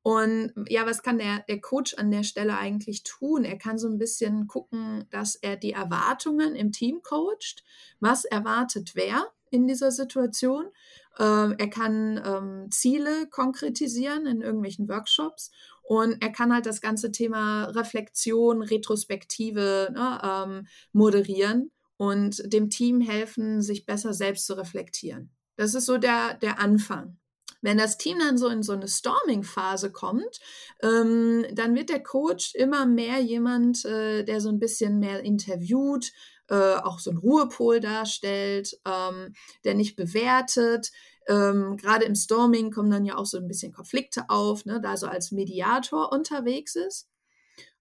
[0.03, 3.44] Und ja, was kann der, der Coach an der Stelle eigentlich tun?
[3.44, 7.64] Er kann so ein bisschen gucken, dass er die Erwartungen im Team coacht.
[8.01, 10.66] Was erwartet wer in dieser Situation?
[11.18, 15.51] Ähm, er kann ähm, Ziele konkretisieren in irgendwelchen Workshops
[15.82, 23.03] und er kann halt das ganze Thema Reflexion, Retrospektive ne, ähm, moderieren und dem Team
[23.03, 25.30] helfen, sich besser selbst zu reflektieren.
[25.57, 27.20] Das ist so der, der Anfang.
[27.63, 30.41] Wenn das Team dann so in so eine Storming-Phase kommt,
[30.83, 36.13] ähm, dann wird der Coach immer mehr jemand, äh, der so ein bisschen mehr interviewt,
[36.49, 39.35] äh, auch so ein Ruhepol darstellt, ähm,
[39.65, 40.91] der nicht bewertet.
[41.29, 44.97] Ähm, Gerade im Storming kommen dann ja auch so ein bisschen Konflikte auf, ne, da
[44.97, 47.10] so als Mediator unterwegs ist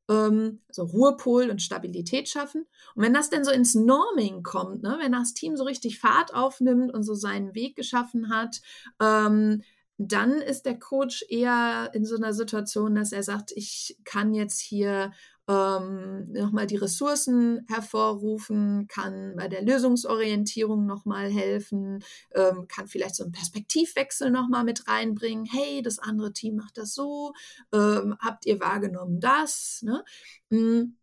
[0.09, 2.65] ähm, also Ruhepol und Stabilität schaffen.
[2.95, 6.33] Und wenn das denn so ins Norming kommt, ne, wenn das Team so richtig Fahrt
[6.33, 8.61] aufnimmt und so seinen Weg geschaffen hat,
[9.01, 9.61] ähm,
[10.01, 14.59] dann ist der Coach eher in so einer Situation, dass er sagt, ich kann jetzt
[14.59, 15.11] hier
[15.49, 22.03] ähm, nochmal die Ressourcen hervorrufen, kann bei der Lösungsorientierung nochmal helfen,
[22.35, 25.45] ähm, kann vielleicht so einen Perspektivwechsel nochmal mit reinbringen.
[25.45, 27.33] Hey, das andere Team macht das so,
[27.73, 29.81] ähm, habt ihr wahrgenommen das?
[29.83, 30.03] Ne?
[30.49, 30.95] Mm.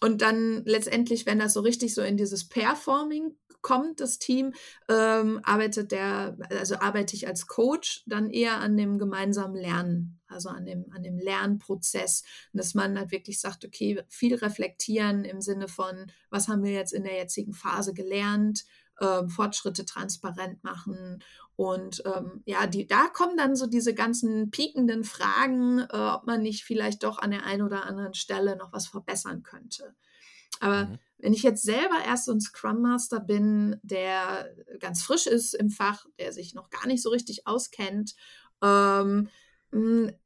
[0.00, 4.52] Und dann letztendlich, wenn das so richtig so in dieses Performing kommt, das Team,
[4.88, 10.50] ähm, arbeitet der, also arbeite ich als Coach dann eher an dem gemeinsamen Lernen, also
[10.50, 12.24] an dem, an dem Lernprozess.
[12.52, 16.92] Dass man halt wirklich sagt, okay, viel reflektieren im Sinne von, was haben wir jetzt
[16.92, 18.64] in der jetzigen Phase gelernt,
[18.98, 21.22] äh, Fortschritte transparent machen
[21.56, 26.42] Und ähm, ja, die, da kommen dann so diese ganzen piekenden Fragen, äh, ob man
[26.42, 29.94] nicht vielleicht doch an der einen oder anderen Stelle noch was verbessern könnte.
[30.60, 30.98] Aber mhm.
[31.18, 35.70] wenn ich jetzt selber erst so ein Scrum Master bin, der ganz frisch ist im
[35.70, 38.14] Fach, der sich noch gar nicht so richtig auskennt,
[38.62, 39.28] ähm, hm,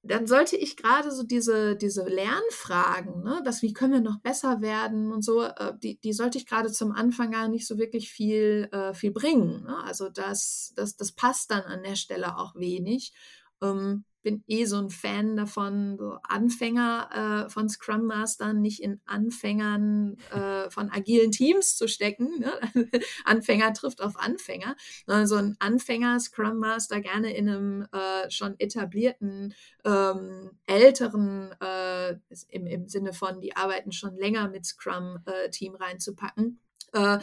[0.03, 4.61] dann sollte ich gerade so diese, diese Lernfragen, ne, das, wie können wir noch besser
[4.61, 8.11] werden und so, äh, die, die sollte ich gerade zum Anfang gar nicht so wirklich
[8.11, 9.63] viel, äh, viel bringen.
[9.63, 9.75] Ne?
[9.85, 13.15] Also das, das, das passt dann an der Stelle auch wenig.
[13.63, 19.01] Ähm, bin eh so ein Fan davon, so Anfänger äh, von Scrum Mastern nicht in
[19.07, 22.41] Anfängern äh, von agilen Teams zu stecken.
[22.41, 22.53] Ne?
[23.25, 24.77] Anfänger trifft auf Anfänger,
[25.07, 29.55] sondern so ein Anfänger Scrum Master gerne in einem äh, schon etablierten,
[29.87, 32.17] ähm, älteren, äh,
[32.51, 36.61] im, im Sinne von, die arbeiten schon länger mit Scrum-Team äh, reinzupacken
[36.93, 37.19] äh,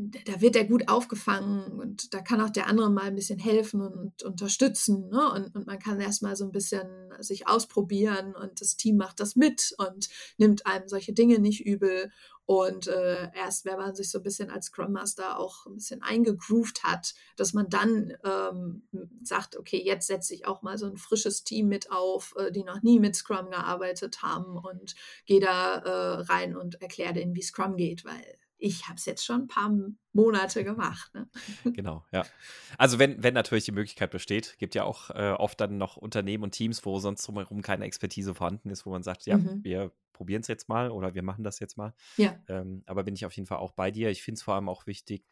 [0.00, 3.82] da wird er gut aufgefangen und da kann auch der andere mal ein bisschen helfen
[3.82, 5.10] und unterstützen.
[5.10, 5.30] Ne?
[5.32, 6.88] Und, und man kann erstmal so ein bisschen
[7.18, 12.10] sich ausprobieren und das Team macht das mit und nimmt einem solche Dinge nicht übel.
[12.46, 16.02] Und äh, erst, wenn man sich so ein bisschen als Scrum Master auch ein bisschen
[16.02, 18.82] eingegroovt hat, dass man dann ähm,
[19.22, 22.64] sagt, okay, jetzt setze ich auch mal so ein frisches Team mit auf, äh, die
[22.64, 24.94] noch nie mit Scrum gearbeitet haben und
[25.26, 29.24] gehe da äh, rein und erkläre denen, wie Scrum geht, weil ich habe es jetzt
[29.24, 29.74] schon ein paar
[30.12, 31.12] Monate gemacht.
[31.14, 31.28] Ne?
[31.74, 32.24] Genau, ja.
[32.78, 36.44] Also wenn, wenn natürlich die Möglichkeit besteht, gibt ja auch äh, oft dann noch Unternehmen
[36.44, 39.64] und Teams, wo sonst drumherum keine Expertise vorhanden ist, wo man sagt, ja, mhm.
[39.64, 41.94] wir probieren es jetzt mal oder wir machen das jetzt mal.
[42.16, 42.38] Ja.
[42.48, 44.10] Ähm, aber bin ich auf jeden Fall auch bei dir.
[44.10, 45.26] Ich finde es vor allem auch wichtig,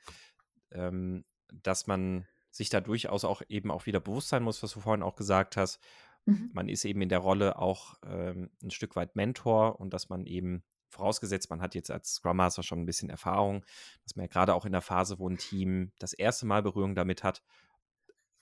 [0.71, 4.81] ähm, dass man sich da durchaus auch eben auch wieder bewusst sein muss, was du
[4.81, 5.81] vorhin auch gesagt hast.
[6.25, 6.51] Mhm.
[6.55, 10.25] Man ist eben in der Rolle auch ähm, ein Stück weit Mentor und dass man
[10.25, 13.65] eben vorausgesetzt, man hat jetzt als Scrum Master schon ein bisschen Erfahrung,
[14.05, 16.95] dass man ja gerade auch in der Phase, wo ein Team das erste Mal Berührung
[16.95, 17.43] damit hat,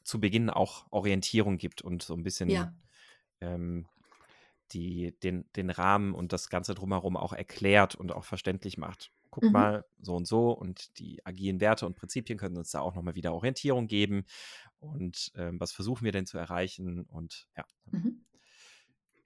[0.04, 2.72] zu Beginn auch Orientierung gibt und so ein bisschen ja.
[3.40, 3.88] ähm,
[4.72, 9.12] die, den, den Rahmen und das Ganze drumherum auch erklärt und auch verständlich macht.
[9.30, 9.52] Guck mhm.
[9.52, 13.16] mal, so und so und die agilen Werte und Prinzipien können uns da auch nochmal
[13.16, 14.24] wieder Orientierung geben
[14.78, 17.64] und ähm, was versuchen wir denn zu erreichen und ja.
[17.90, 18.24] Mhm.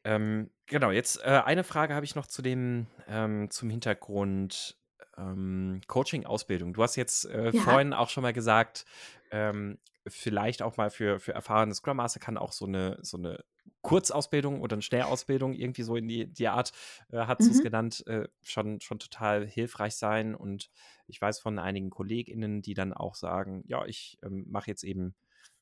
[0.05, 4.79] Ähm, genau, jetzt äh, eine Frage habe ich noch zu dem, ähm, zum Hintergrund
[5.19, 6.73] ähm, Coaching-Ausbildung.
[6.73, 7.63] Du hast jetzt äh, ja.
[7.63, 8.87] vorhin auch schon mal gesagt,
[9.31, 13.45] ähm, vielleicht auch mal für, für erfahrene Scrum Master kann auch so eine, so eine
[13.83, 16.73] Kurzausbildung oder eine Schnellausbildung, irgendwie so in die, die Art,
[17.11, 17.51] äh, hat mhm.
[17.51, 20.35] es genannt, äh, schon, schon total hilfreich sein.
[20.35, 20.71] Und
[21.07, 25.15] ich weiß von einigen KollegInnen, die dann auch sagen, ja, ich ähm, mache jetzt eben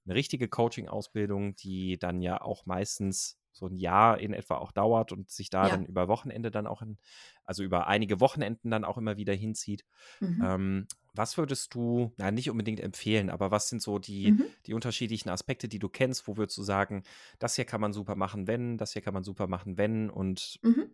[0.05, 5.13] eine richtige Coaching-Ausbildung, die dann ja auch meistens so ein Jahr in etwa auch dauert
[5.13, 5.71] und sich da ja.
[5.71, 6.97] dann über Wochenende dann auch in,
[7.45, 9.85] also über einige Wochenenden dann auch immer wieder hinzieht.
[10.21, 10.43] Mhm.
[10.45, 14.45] Ähm, was würdest du, na, nicht unbedingt empfehlen, aber was sind so die, mhm.
[14.67, 16.29] die unterschiedlichen Aspekte, die du kennst?
[16.29, 17.03] Wo würdest du sagen,
[17.39, 20.61] das hier kann man super machen, wenn, das hier kann man super machen, wenn und
[20.63, 20.91] mhm.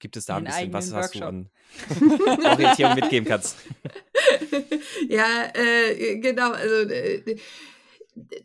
[0.00, 1.50] gibt es da ein bisschen was, was du an
[2.44, 3.56] Orientierung mitgeben kannst?
[5.08, 6.50] ja, äh, genau.
[6.50, 7.36] Also äh,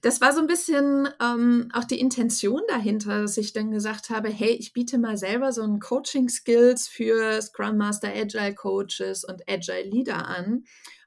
[0.02, 4.30] das war so ein bisschen ähm, auch die Intention dahinter, dass ich dann gesagt habe,
[4.30, 9.84] hey, ich biete mal selber so ein Coaching-Skills für Scrum Master, Agile Coaches und Agile
[9.84, 10.66] Leader an,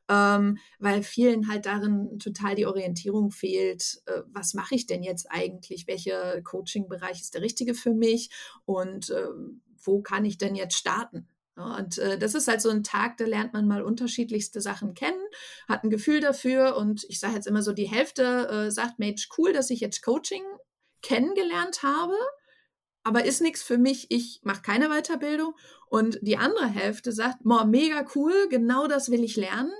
[0.08, 5.30] ähm, weil vielen halt darin total die Orientierung fehlt, äh, was mache ich denn jetzt
[5.30, 8.30] eigentlich, welcher Coaching-Bereich ist der richtige für mich
[8.64, 9.28] und äh,
[9.84, 11.28] wo kann ich denn jetzt starten?
[11.58, 15.20] Und äh, das ist halt so ein Tag, da lernt man mal unterschiedlichste Sachen kennen,
[15.68, 19.28] hat ein Gefühl dafür und ich sage jetzt immer so, die Hälfte äh, sagt, Mensch,
[19.38, 20.42] cool, dass ich jetzt Coaching
[21.02, 22.14] kennengelernt habe,
[23.02, 25.54] aber ist nichts für mich, ich mache keine Weiterbildung.
[25.86, 29.72] Und die andere Hälfte sagt, boah, mega cool, genau das will ich lernen.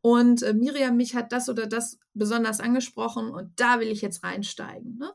[0.00, 4.24] Und äh, Miriam, mich hat das oder das besonders angesprochen und da will ich jetzt
[4.24, 4.96] reinsteigen.
[4.96, 5.12] Ne?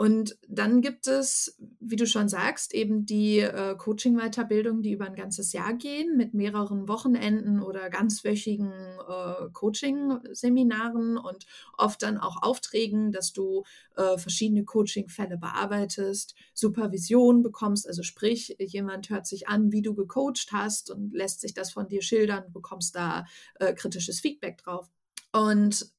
[0.00, 5.14] Und dann gibt es, wie du schon sagst, eben die äh, Coaching-Weiterbildung, die über ein
[5.14, 11.44] ganzes Jahr gehen, mit mehreren Wochenenden oder ganzwöchigen äh, Coaching-Seminaren und
[11.76, 19.10] oft dann auch Aufträgen, dass du äh, verschiedene Coaching-Fälle bearbeitest, Supervision bekommst, also sprich, jemand
[19.10, 22.96] hört sich an, wie du gecoacht hast und lässt sich das von dir schildern, bekommst
[22.96, 23.26] da
[23.56, 24.88] äh, kritisches Feedback drauf.
[25.32, 25.92] Und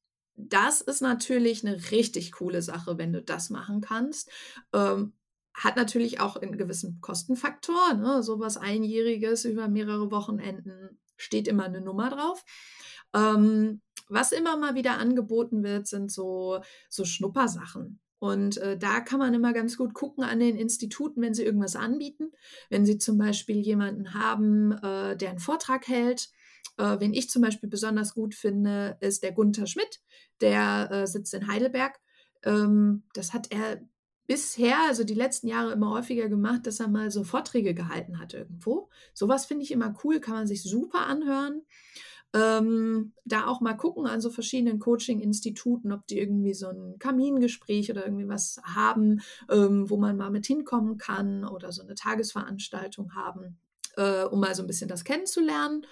[0.49, 4.29] das ist natürlich eine richtig coole Sache, wenn du das machen kannst.
[4.73, 5.13] Ähm,
[5.53, 7.93] hat natürlich auch einen gewissen Kostenfaktor.
[7.95, 8.23] Ne?
[8.23, 12.43] Sowas Einjähriges über mehrere Wochenenden steht immer eine Nummer drauf.
[13.13, 17.99] Ähm, was immer mal wieder angeboten wird, sind so, so Schnuppersachen.
[18.19, 21.75] Und äh, da kann man immer ganz gut gucken an den Instituten, wenn sie irgendwas
[21.75, 22.31] anbieten.
[22.69, 26.29] Wenn sie zum Beispiel jemanden haben, äh, der einen Vortrag hält,
[26.81, 30.01] Äh, wen ich zum Beispiel besonders gut finde, ist der Gunther Schmidt.
[30.41, 31.99] Der äh, sitzt in Heidelberg.
[32.43, 33.81] Ähm, das hat er
[34.25, 38.33] bisher, also die letzten Jahre immer häufiger gemacht, dass er mal so Vorträge gehalten hat
[38.33, 38.89] irgendwo.
[39.13, 41.61] Sowas finde ich immer cool, kann man sich super anhören.
[42.33, 47.91] Ähm, da auch mal gucken an so verschiedenen Coaching-Instituten, ob die irgendwie so ein Kamingespräch
[47.91, 49.21] oder irgendwie was haben,
[49.51, 53.59] ähm, wo man mal mit hinkommen kann oder so eine Tagesveranstaltung haben,
[53.97, 55.85] äh, um mal so ein bisschen das kennenzulernen.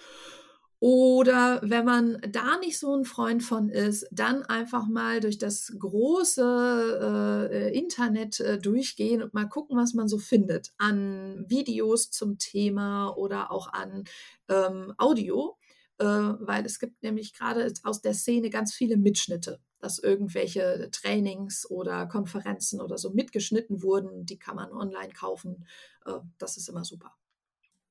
[0.81, 5.73] Oder wenn man da nicht so ein Freund von ist, dann einfach mal durch das
[5.77, 12.37] große äh, Internet äh, durchgehen und mal gucken, was man so findet an Videos zum
[12.37, 14.05] Thema oder auch an
[14.47, 15.57] ähm, Audio,
[15.97, 21.69] äh, weil es gibt nämlich gerade aus der Szene ganz viele Mitschnitte, dass irgendwelche Trainings
[21.69, 25.67] oder Konferenzen oder so mitgeschnitten wurden, die kann man online kaufen.
[26.05, 27.13] Äh, das ist immer super.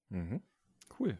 [0.09, 0.41] Mhm.
[0.99, 1.19] Cool.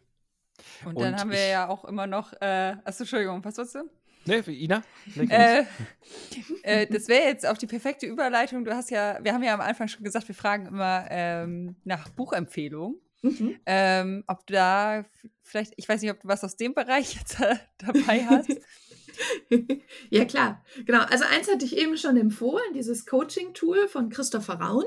[0.85, 3.89] Und, und dann haben wir ja auch immer noch, äh, achso, Entschuldigung, was wolltest du?
[4.25, 4.83] Nee, Ina?
[5.15, 5.65] Nee, äh,
[6.63, 8.65] äh, das wäre jetzt auch die perfekte Überleitung.
[8.65, 12.09] Du hast ja, wir haben ja am Anfang schon gesagt, wir fragen immer ähm, nach
[12.09, 12.99] Buchempfehlungen.
[13.21, 13.59] Mhm.
[13.65, 15.05] Ähm, ob du da
[15.41, 17.37] vielleicht, ich weiß nicht, ob du was aus dem Bereich jetzt
[17.77, 18.49] dabei hast.
[20.09, 20.63] ja, klar.
[20.85, 21.01] Genau.
[21.03, 24.85] Also eins hatte ich eben schon empfohlen, dieses Coaching-Tool von Christopher Raun.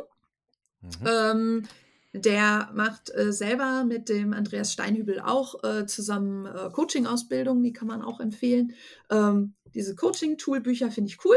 [0.81, 1.07] Mhm.
[1.07, 1.69] Ähm,
[2.13, 7.89] der macht äh, selber mit dem Andreas Steinhübel auch äh, zusammen äh, Coaching-Ausbildungen, die kann
[7.89, 8.75] man auch empfehlen.
[9.11, 11.37] Ähm, diese Coaching-Tool-Bücher finde ich cool.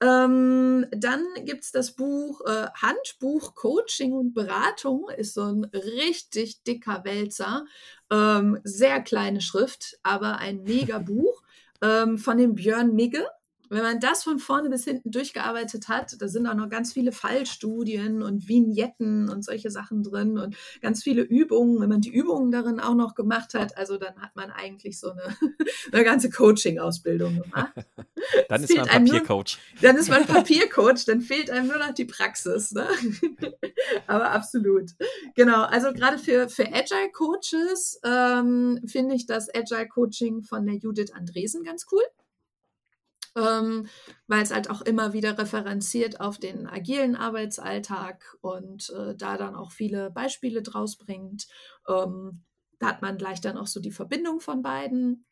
[0.00, 6.64] Ähm, dann gibt es das Buch äh, Handbuch Coaching und Beratung, ist so ein richtig
[6.64, 7.64] dicker Wälzer.
[8.10, 11.42] Ähm, sehr kleine Schrift, aber ein mega Buch
[11.80, 13.26] ähm, von dem Björn Migge
[13.70, 17.12] wenn man das von vorne bis hinten durchgearbeitet hat, da sind auch noch ganz viele
[17.12, 21.80] Fallstudien und Vignetten und solche Sachen drin und ganz viele Übungen.
[21.80, 25.12] Wenn man die Übungen darin auch noch gemacht hat, also dann hat man eigentlich so
[25.12, 25.36] eine,
[25.92, 27.72] eine ganze Coaching-Ausbildung gemacht.
[28.48, 29.58] dann ist man Papiercoach.
[29.80, 32.72] Dann ist man Papiercoach, dann fehlt einem nur noch die Praxis.
[32.72, 32.86] Ne?
[34.06, 34.90] Aber absolut.
[35.34, 41.64] Genau, also gerade für, für Agile-Coaches ähm, finde ich das Agile-Coaching von der Judith Andresen
[41.64, 42.02] ganz cool
[43.36, 43.88] ähm,
[44.26, 49.54] weil es halt auch immer wieder referenziert auf den agilen Arbeitsalltag und äh, da dann
[49.54, 51.46] auch viele Beispiele draus bringt.
[51.88, 52.44] Ähm,
[52.78, 55.26] da hat man gleich dann auch so die Verbindung von beiden.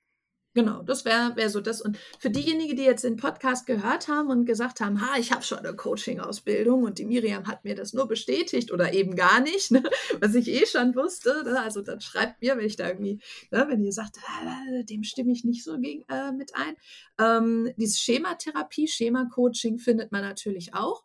[0.55, 1.81] Genau, das wäre wär so das.
[1.81, 5.43] Und für diejenigen, die jetzt den Podcast gehört haben und gesagt haben, ha, ich habe
[5.43, 9.71] schon eine Coaching-Ausbildung und die Miriam hat mir das nur bestätigt oder eben gar nicht,
[9.71, 9.83] ne,
[10.21, 11.43] was ich eh schon wusste.
[11.45, 13.19] Ne, also dann schreibt mir, wenn ich da irgendwie,
[13.51, 16.77] ne, wenn ihr sagt, ah, dem stimme ich nicht so gegen, äh, mit ein.
[17.19, 21.05] Ähm, diese Schematherapie, Schema-Coaching findet man natürlich auch.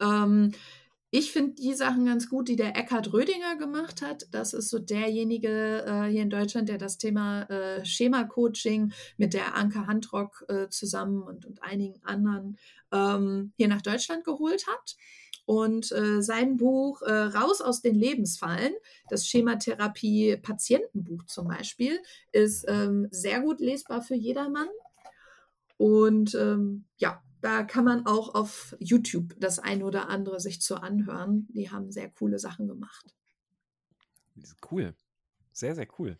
[0.00, 0.52] Ähm,
[1.12, 4.28] ich finde die Sachen ganz gut, die der Eckhard Rödinger gemacht hat.
[4.30, 9.56] Das ist so derjenige äh, hier in Deutschland, der das Thema äh, Schema-Coaching mit der
[9.56, 12.58] Anke Handrock äh, zusammen und, und, einigen anderen
[12.92, 14.96] ähm, hier nach Deutschland geholt hat.
[15.46, 18.72] Und äh, sein Buch äh, Raus aus den Lebensfallen,
[19.08, 21.98] das Schematherapie-Patientenbuch zum Beispiel,
[22.30, 24.68] ist ähm, sehr gut lesbar für jedermann.
[25.76, 30.76] Und ähm, ja, da kann man auch auf YouTube das eine oder andere sich zu
[30.76, 31.48] anhören.
[31.50, 33.14] Die haben sehr coole Sachen gemacht.
[34.70, 34.94] Cool.
[35.52, 36.18] Sehr, sehr cool.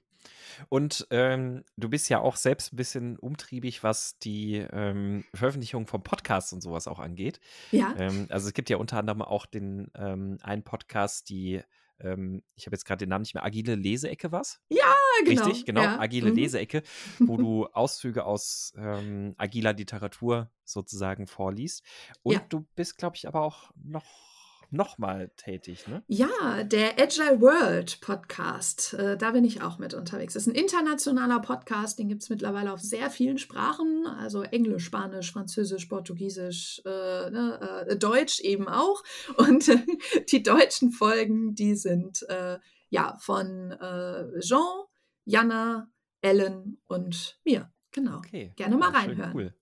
[0.69, 6.03] Und ähm, du bist ja auch selbst ein bisschen umtriebig, was die ähm, Veröffentlichung vom
[6.03, 7.41] Podcast und sowas auch angeht.
[7.71, 7.95] Ja.
[7.99, 11.63] Ähm, also es gibt ja unter anderem auch den ähm, einen Podcast, die
[12.01, 14.61] ähm, ich habe jetzt gerade den Namen nicht mehr, Agile Leseecke was?
[14.69, 14.95] Ja,
[15.25, 15.45] genau.
[15.45, 15.99] Richtig, genau, ja.
[15.99, 16.37] Agile mhm.
[16.37, 16.83] Leseecke,
[17.19, 21.83] wo du Auszüge aus ähm, agiler Literatur sozusagen vorliest.
[22.23, 22.41] Und ja.
[22.49, 24.30] du bist, glaube ich, aber auch noch
[24.73, 26.03] nochmal tätig, ne?
[26.07, 28.95] Ja, der Agile World Podcast.
[28.95, 30.35] Äh, da bin ich auch mit unterwegs.
[30.35, 34.85] Das ist ein internationaler Podcast, den gibt es mittlerweile auf sehr vielen Sprachen, also Englisch,
[34.85, 36.89] Spanisch, Französisch, Portugiesisch, äh,
[37.31, 39.03] ne, äh, Deutsch eben auch.
[39.37, 39.71] Und
[40.31, 42.59] die deutschen Folgen, die sind äh,
[42.89, 44.85] ja von äh, Jean,
[45.25, 45.89] Jana,
[46.23, 47.73] Ellen und mir.
[47.93, 48.19] Genau.
[48.19, 48.53] Okay.
[48.57, 49.33] Gerne mal ja, reinhören.
[49.35, 49.55] Cool.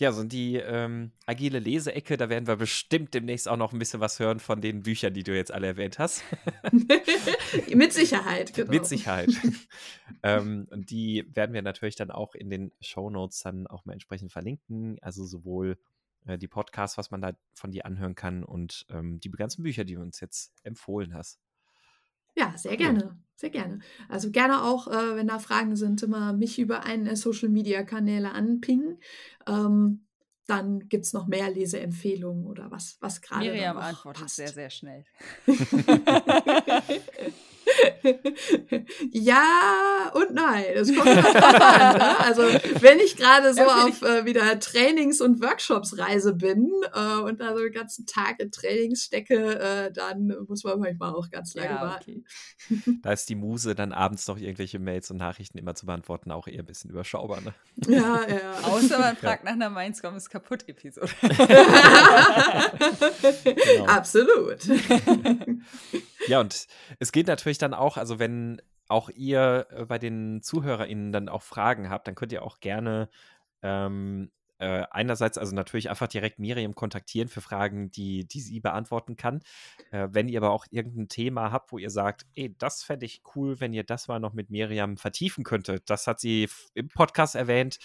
[0.00, 4.00] Ja, so die ähm, agile Leseecke, da werden wir bestimmt demnächst auch noch ein bisschen
[4.00, 6.24] was hören von den Büchern, die du jetzt alle erwähnt hast.
[7.74, 8.70] Mit Sicherheit, genau.
[8.70, 9.28] Mit Sicherheit.
[10.22, 13.92] ähm, und die werden wir natürlich dann auch in den Show Notes dann auch mal
[13.92, 14.96] entsprechend verlinken.
[15.02, 15.76] Also sowohl
[16.24, 19.84] äh, die Podcasts, was man da von dir anhören kann und ähm, die ganzen Bücher,
[19.84, 21.38] die du uns jetzt empfohlen hast.
[22.34, 23.80] Ja, sehr gerne, sehr gerne.
[24.08, 28.98] Also gerne auch, äh, wenn da Fragen sind, immer mich über einen der Social-Media-Kanäle anpingen.
[29.46, 30.06] Ähm,
[30.46, 34.36] dann gibt es noch mehr Leseempfehlungen oder was, was gerade Miriam antwortet passt.
[34.36, 35.04] sehr, sehr schnell.
[39.12, 40.64] ja und nein.
[40.74, 41.98] Das kommt drauf an.
[41.98, 42.20] Ne?
[42.20, 42.42] Also
[42.80, 47.54] wenn ich gerade so ja, auf äh, wieder Trainings- und Workshops-Reise bin äh, und da
[47.54, 51.70] so den ganzen Tag in Trainings stecke, äh, dann muss man manchmal auch ganz lange
[51.70, 52.24] ja, warten.
[52.70, 52.98] Okay.
[53.02, 56.46] Da ist die Muse, dann abends noch irgendwelche Mails und Nachrichten immer zu beantworten, auch
[56.46, 57.40] eher ein bisschen überschaubar.
[57.40, 57.54] Ne?
[57.88, 58.52] Ja, ja.
[58.62, 61.10] Außer man fragt nach einer Mainz ist kaputt Episode.
[63.44, 63.84] genau.
[63.86, 64.58] Absolut.
[66.26, 66.66] ja, und
[66.98, 71.42] es geht natürlich dann auch, also wenn auch ihr äh, bei den ZuhörerInnen dann auch
[71.42, 73.08] Fragen habt, dann könnt ihr auch gerne
[73.62, 74.30] ähm,
[74.60, 79.40] äh, einerseits also natürlich einfach direkt Miriam kontaktieren für Fragen, die, die sie beantworten kann.
[79.90, 83.22] Äh, wenn ihr aber auch irgendein Thema habt, wo ihr sagt, ey, das fände ich
[83.34, 85.88] cool, wenn ihr das mal noch mit Miriam vertiefen könntet.
[85.88, 87.78] Das hat sie im Podcast erwähnt.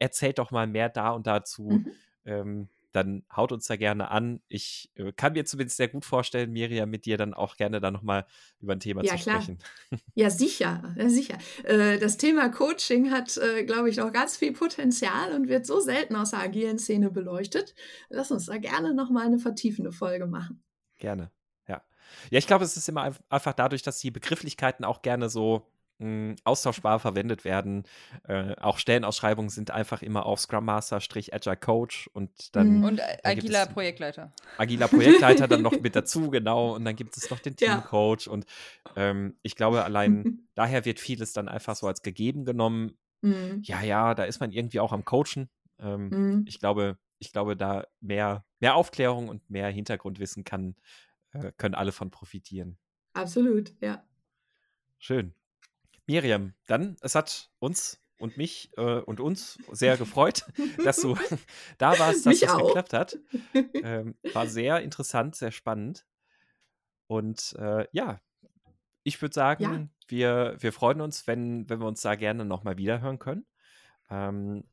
[0.00, 1.68] Erzählt doch mal mehr da und dazu.
[1.68, 1.92] Mhm.
[2.24, 4.40] Ähm, dann haut uns da gerne an.
[4.48, 7.90] Ich äh, kann mir zumindest sehr gut vorstellen, Miriam, mit dir dann auch gerne da
[7.90, 8.26] nochmal
[8.58, 9.42] über ein Thema ja, zu klar.
[9.42, 9.58] sprechen.
[10.14, 11.36] Ja, sicher, ja, sicher.
[11.64, 15.78] Äh, das Thema Coaching hat, äh, glaube ich, noch ganz viel Potenzial und wird so
[15.78, 17.74] selten aus der agilen Szene beleuchtet.
[18.08, 20.64] Lass uns da gerne nochmal eine vertiefende Folge machen.
[20.98, 21.30] Gerne,
[21.68, 21.82] ja.
[22.30, 26.36] Ja, ich glaube, es ist immer einfach dadurch, dass die Begrifflichkeiten auch gerne so hm,
[26.44, 27.84] austauschbar verwendet werden.
[28.28, 32.78] Äh, auch Stellenausschreibungen sind einfach immer auf Scrum Master, Agile Coach und dann.
[32.78, 32.84] Mhm.
[32.84, 34.32] Und agiler Projektleiter.
[34.58, 36.74] Agiler Projektleiter dann noch mit dazu, genau.
[36.74, 38.26] Und dann gibt es noch den Teamcoach.
[38.26, 38.32] Ja.
[38.32, 38.46] Und
[38.94, 42.98] ähm, ich glaube, allein daher wird vieles dann einfach so als gegeben genommen.
[43.22, 43.62] Mhm.
[43.62, 45.48] Ja, ja, da ist man irgendwie auch am Coachen.
[45.78, 46.44] Ähm, mhm.
[46.46, 50.76] Ich glaube, ich glaube, da mehr, mehr Aufklärung und mehr Hintergrundwissen kann,
[51.32, 52.76] äh, können alle von profitieren.
[53.14, 54.04] Absolut, ja.
[54.98, 55.34] Schön.
[56.06, 60.46] Miriam, dann, es hat uns und mich äh, und uns sehr gefreut,
[60.84, 61.16] dass du
[61.78, 63.18] da warst, dass das geklappt hat.
[63.82, 66.06] Ähm, war sehr interessant, sehr spannend.
[67.06, 68.20] Und äh, ja,
[69.02, 69.88] ich würde sagen, ja.
[70.08, 73.46] wir, wir freuen uns, wenn, wenn wir uns da gerne nochmal wiederhören können.
[74.10, 74.64] Ähm,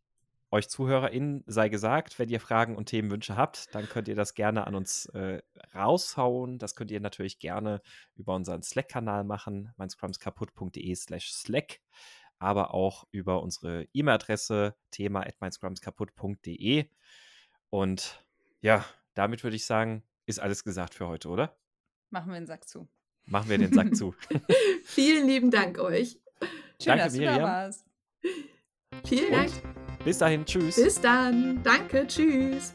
[0.54, 4.68] euch ZuhörerInnen sei gesagt, wenn ihr Fragen und Themenwünsche habt, dann könnt ihr das gerne
[4.68, 5.42] an uns äh,
[5.74, 6.60] raushauen.
[6.60, 7.82] Das könnt ihr natürlich gerne
[8.16, 11.80] über unseren Slack-Kanal machen, meinscrumskaputt.de slash Slack,
[12.38, 16.86] aber auch über unsere E-Mail-Adresse thema at meinscrumskaputt.de.
[17.72, 18.24] Und
[18.62, 18.86] ja,
[19.16, 21.58] damit würde ich sagen, ist alles gesagt für heute, oder?
[22.12, 22.88] Machen wir den Sack zu.
[23.26, 24.14] Machen wir den Sack zu.
[24.84, 26.20] Vielen lieben Dank euch.
[26.80, 27.34] Schön, Danke, dass Miriam.
[27.34, 27.86] du da warst.
[29.04, 29.83] Vielen Dank.
[30.06, 30.76] Bis dahin, tschüss.
[30.76, 31.62] Bis dann.
[31.64, 32.74] Danke, tschüss.